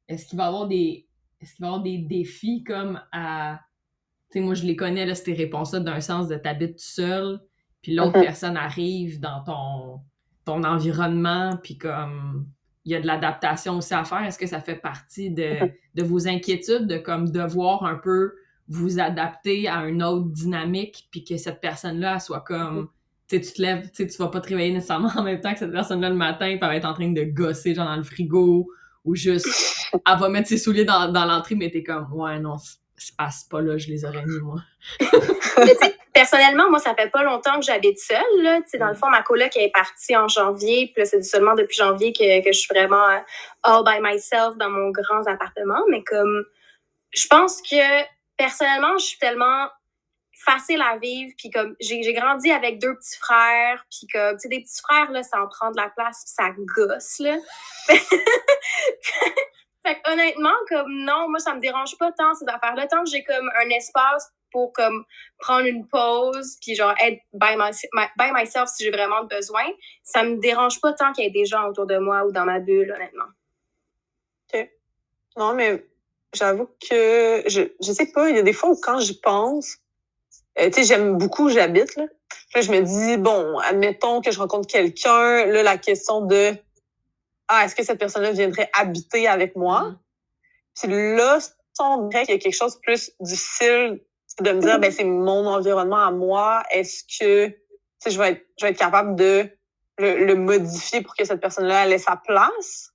[0.07, 1.07] est-ce qu'il va y avoir des.
[1.41, 3.59] Est-ce qu'il va y avoir des défis comme à.
[4.31, 7.41] Tu sais, moi je les connais, là, ces réponses-là, d'un sens de t'habites tout seul,
[7.81, 8.23] puis l'autre Mhm.
[8.23, 9.99] personne arrive dans ton,
[10.45, 12.47] ton environnement, puis comme
[12.85, 14.23] il y a de l'adaptation aussi à faire?
[14.23, 15.57] Est-ce que ça fait partie de,
[15.95, 18.33] de vos inquiétudes de comme devoir un peu
[18.67, 22.89] vous adapter à une autre dynamique, puis que cette personne-là soit comme
[23.27, 25.41] tu sais, tu te lèves, tu sais, tu vas pas te réveiller nécessairement en même
[25.41, 27.85] temps que cette personne-là le matin, puis elle va être en train de gosser, genre
[27.85, 28.67] dans le frigo,
[29.03, 29.47] ou juste,
[29.93, 32.57] elle va mettre ses souliers dans, dans l'entrée, mais t'es comme, ouais, non,
[32.97, 34.61] c'est- c'est pas, c'est pas là, je les aurais mis, moi.
[36.13, 38.41] Personnellement, moi, ça fait pas longtemps que j'habite seule.
[38.41, 38.59] Là.
[38.79, 40.91] Dans le fond, ma coloc est partie en janvier.
[40.95, 43.19] Puis c'est seulement depuis janvier que, que je suis vraiment euh,
[43.63, 45.83] all by myself dans mon grand appartement.
[45.89, 46.45] Mais comme,
[47.11, 48.03] je pense que
[48.37, 49.67] personnellement, je suis tellement
[50.45, 51.33] facile à vivre.
[51.37, 53.85] Puis comme, j'ai grandi avec deux petits frères.
[53.91, 56.23] Puis comme, tu sais, des petits frères, là, ça en prend de la place.
[56.23, 57.35] Puis ça gosse, là.
[59.85, 62.87] Fait honnêtement, comme non, moi, ça me dérange pas tant ces affaires-là.
[62.87, 65.03] Tant que j'ai comme un espace pour comme
[65.37, 69.63] prendre une pause, puis genre être by, my- by myself si j'ai vraiment besoin,
[70.03, 72.45] ça me dérange pas tant qu'il y ait des gens autour de moi ou dans
[72.45, 73.25] ma bulle, honnêtement.
[75.37, 75.85] Non, mais
[76.33, 79.77] j'avoue que je, je sais pas, il y a des fois où quand j'y pense,
[80.59, 82.05] euh, tu sais, j'aime beaucoup où j'habite, là.
[82.53, 86.53] Là, je me dis, bon, admettons que je rencontre quelqu'un, là, la question de,
[87.47, 89.95] ah, est-ce que cette personne-là viendrait habiter avec moi?
[90.79, 91.39] Puis là,
[91.79, 94.01] on dirait qu'il y a quelque chose de plus difficile
[94.41, 96.63] de me dire, ben, c'est mon environnement à moi.
[96.71, 97.55] Est-ce que, tu
[97.99, 99.49] sais, je vais être, je vais être capable de
[99.97, 102.91] le, le modifier pour que cette personne-là ait sa place?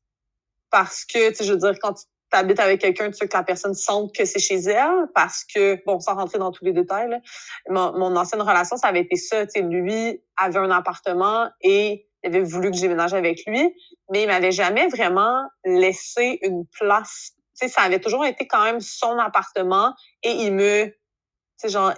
[0.71, 3.37] Parce que, tu sais, je veux dire, quand tu habites avec quelqu'un, tu veux que
[3.37, 5.09] la personne sente que c'est chez elle.
[5.15, 7.21] Parce que, bon, sans rentrer dans tous les détails, là,
[7.69, 9.47] mon, mon ancienne relation, ça avait été ça.
[9.47, 13.75] Tu sais, lui avait un appartement et il avait voulu que déménage avec lui,
[14.11, 17.33] mais il m'avait jamais vraiment laissé une place.
[17.59, 20.95] Tu sais, ça avait toujours été quand même son appartement et il me, tu
[21.57, 21.93] sais, genre,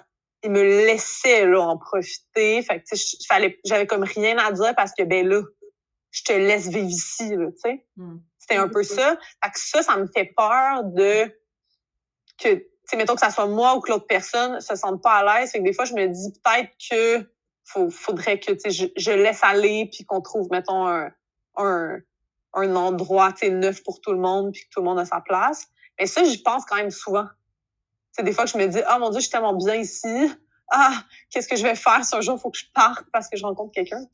[0.45, 2.63] il me laissait là en profiter.
[2.63, 5.43] Fait que, tu sais, fallait, j'avais comme rien à dire parce que ben là,
[6.11, 7.87] je te laisse vivre ici, là, tu sais.
[7.97, 8.19] Mm.
[8.39, 9.17] C'était un peu ça.
[9.43, 11.25] Fait que ça, ça me fait peur de
[12.39, 15.19] que, tu sais, mettons que ça soit moi ou que l'autre personne se sente pas
[15.19, 15.53] à l'aise.
[15.53, 17.33] Fait que des fois, je me dis peut-être que
[17.65, 21.11] faut, faudrait que, je, je laisse aller puis qu'on trouve, mettons, un,
[21.57, 21.99] un,
[22.55, 25.69] un endroit, neuf pour tout le monde puis que tout le monde a sa place.
[25.99, 27.27] Mais ça, j'y pense quand même souvent.
[28.13, 30.31] C'est des fois que je me dis, ah mon Dieu, je suis tellement bien ici.
[30.71, 33.29] Ah, qu'est-ce que je vais faire si un jour il faut que je parte parce
[33.29, 34.05] que je rencontre quelqu'un.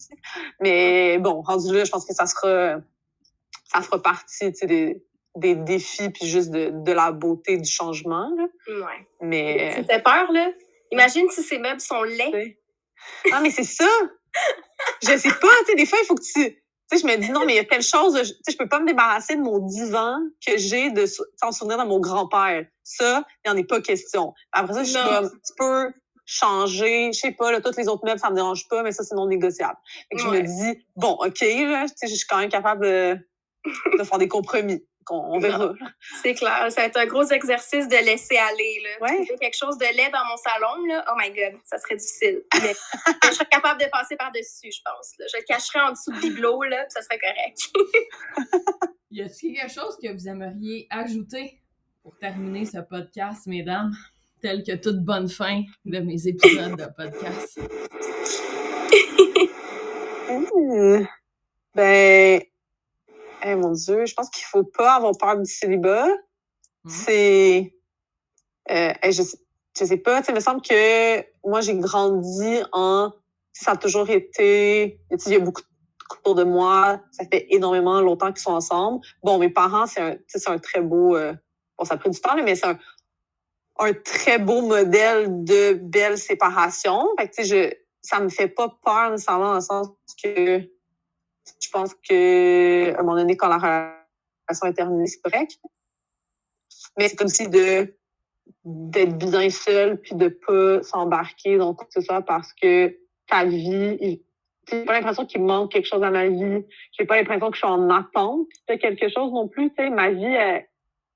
[0.61, 2.77] Mais bon, rendu là, je pense que ça sera,
[3.73, 5.05] ça fera partie des,
[5.37, 8.31] des défis puis juste de, de la beauté du changement.
[8.37, 8.47] Là.
[8.69, 9.07] Ouais.
[9.21, 10.51] Mais peur, là.
[10.91, 12.59] Imagine si ces meubles sont laids.
[13.33, 13.89] Ah, mais c'est ça.
[15.03, 17.31] Je sais pas, tu sais, des fois il faut que tu sais, je me dis,
[17.31, 19.43] non, mais il y a telle chose, tu sais, je peux pas me débarrasser de
[19.43, 22.65] mon divan que j'ai de s'en souvenir de mon grand-père.
[22.83, 24.33] Ça, il n'y en est pas question.
[24.53, 25.93] Après ça, je suis comme, tu peux
[26.25, 29.03] changer, je sais pas, là, toutes les autres meubles, ça me dérange pas, mais ça,
[29.03, 29.77] c'est non négociable.
[30.11, 32.85] Fait que je me dis, bon, OK, là, tu sais, je suis quand même capable
[32.85, 33.19] de,
[33.99, 35.73] de faire des compromis on, verra.
[36.23, 36.71] C'est clair.
[36.71, 38.83] Ça va être un gros exercice de laisser aller.
[38.83, 39.07] Là.
[39.07, 39.27] Ouais.
[39.41, 42.43] quelque chose de laid dans mon salon, là, oh my God, ça serait difficile.
[42.55, 42.75] Mais
[43.25, 45.15] je serais capable de passer par-dessus, je pense.
[45.19, 47.59] Je le cacherais en dessous de bibelot, là, ça serait correct.
[49.11, 51.61] y a-t-il quelque chose que vous aimeriez ajouter
[52.03, 53.93] pour terminer ce podcast, mesdames,
[54.41, 57.61] tel que toute bonne fin de mes épisodes de podcast?
[61.75, 62.43] ben,
[63.53, 66.09] eh mon Dieu, je pense qu'il faut pas avoir peur du célibat.
[66.85, 66.91] Mmh.
[66.91, 67.75] C'est.
[68.71, 69.39] Euh, je, sais,
[69.79, 73.13] je sais pas, il me semble que moi, j'ai grandi en.
[73.53, 75.01] Ça a toujours été.
[75.11, 75.69] Il y a beaucoup de
[76.11, 77.01] autour de moi.
[77.11, 79.05] Ça fait énormément longtemps qu'ils sont ensemble.
[79.23, 81.17] Bon, mes parents, c'est un, un très beau.
[81.17, 81.35] Euh,
[81.77, 82.79] bon, ça a pris du temps, mais c'est un,
[83.79, 87.09] un, très beau modèle de belle séparation.
[87.19, 87.71] Fait que, je,
[88.03, 89.89] ça me fait pas peur nécessairement dans le sens
[90.23, 90.61] que
[91.61, 95.59] je pense que à un moment donné, quand la relation est terminée, c'est correct.
[96.99, 97.95] Mais c'est comme si de
[98.65, 102.97] d'être bien seul puis de pas s'embarquer dans tout ça parce que
[103.27, 104.23] ta vie,
[104.71, 106.65] j'ai pas l'impression qu'il manque quelque chose à ma vie.
[106.93, 109.71] J'ai pas l'impression que je suis en attente de quelque chose non plus.
[109.71, 110.67] Tu sais, ma vie, elle,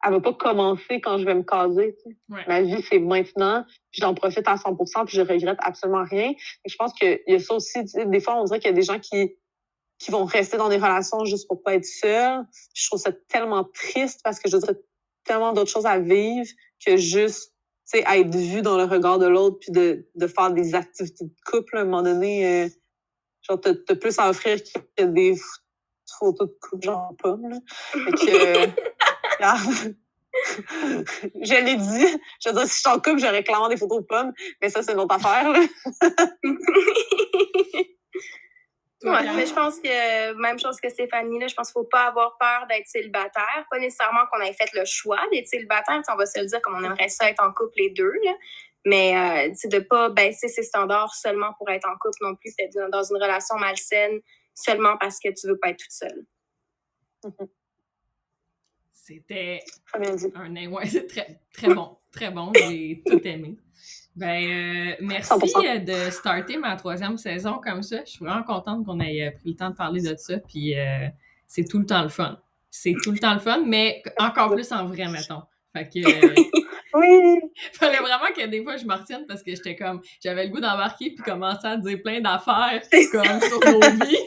[0.04, 1.96] elle va pas commencer quand je vais me caser.
[2.48, 3.64] Ma vie, c'est maintenant.
[3.92, 6.30] J'en profite à 100% puis je regrette absolument rien.
[6.30, 7.84] Et je pense qu'il y a ça aussi.
[7.84, 9.34] des fois, on dirait qu'il y a des gens qui
[10.02, 12.44] qui vont rester dans des relations juste pour pas être seuls.
[12.74, 14.74] Je trouve ça tellement triste parce que je dirais
[15.24, 16.48] tellement d'autres choses à vivre
[16.84, 17.52] que juste
[17.86, 21.24] tu sais être vu dans le regard de l'autre puis de, de faire des activités
[21.24, 22.68] de couple à un moment donné euh,
[23.42, 24.58] genre t'as plus à offrir
[24.96, 25.36] que des
[26.18, 27.58] photos de couple genre pomme là.
[27.92, 28.66] Fait que,
[29.86, 29.92] euh,
[31.42, 32.20] je l'ai dit.
[32.40, 34.70] Je veux dire, si je suis en couple, j'aurais clairement des photos de pommes, mais
[34.70, 35.50] ça, c'est une autre affaire.
[35.50, 35.60] Là.
[39.04, 41.88] Ouais, mais je pense que, même chose que Stéphanie, là, je pense qu'il ne faut
[41.88, 43.66] pas avoir peur d'être célibataire.
[43.70, 46.00] Pas nécessairement qu'on ait fait le choix d'être célibataire.
[46.08, 48.12] On va se le dire comme on aimerait ça être en couple les deux.
[48.24, 48.34] Là.
[48.84, 52.52] Mais euh, de ne pas baisser ses standards seulement pour être en couple non plus,
[52.58, 54.20] être dans une relation malsaine
[54.54, 56.26] seulement parce que tu ne veux pas être toute seule.
[57.24, 57.48] Mm-hmm.
[58.92, 61.98] C'était un ouais, c'est très, très bon.
[62.12, 62.52] Très bon.
[62.54, 63.56] J'ai tout aimé.
[64.14, 68.00] Ben, euh, merci euh, de starter ma troisième saison comme ça.
[68.04, 70.36] Je suis vraiment contente qu'on ait euh, pris le temps de parler de ça.
[70.38, 70.74] Puis
[71.46, 72.38] c'est tout le temps le fun.
[72.70, 75.42] C'est tout le temps le fun, mais encore plus en vrai, mettons.
[75.74, 76.00] Fait que.
[76.94, 77.40] oui!
[77.72, 80.02] Fallait vraiment que des fois je me retienne parce que j'étais comme.
[80.22, 82.82] J'avais le goût d'embarquer puis commencer à dire plein d'affaires
[83.12, 84.18] comme sur nos vies.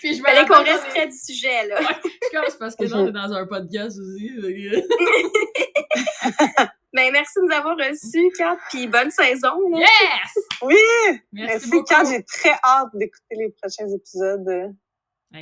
[0.00, 1.78] Puis je Fallait qu'on reste près du sujet, là.
[1.78, 1.86] Ouais,
[2.32, 4.32] comme c'est parce que là, on est dans un podcast aussi.
[6.92, 9.54] Ben, merci de nous avoir reçus, Kat, puis bonne saison.
[9.76, 9.88] Yes!
[10.60, 10.74] Oui!
[11.30, 12.02] Merci, Kat.
[12.04, 14.48] J'ai très hâte d'écouter les prochains épisodes.
[14.48, 14.72] Euh,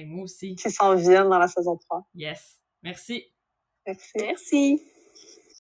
[0.05, 0.55] moi aussi.
[0.57, 2.07] Qui s'en viennent dans la saison 3.
[2.15, 2.61] Yes.
[2.83, 3.25] Merci.
[3.87, 4.13] Merci.
[4.17, 4.83] Merci.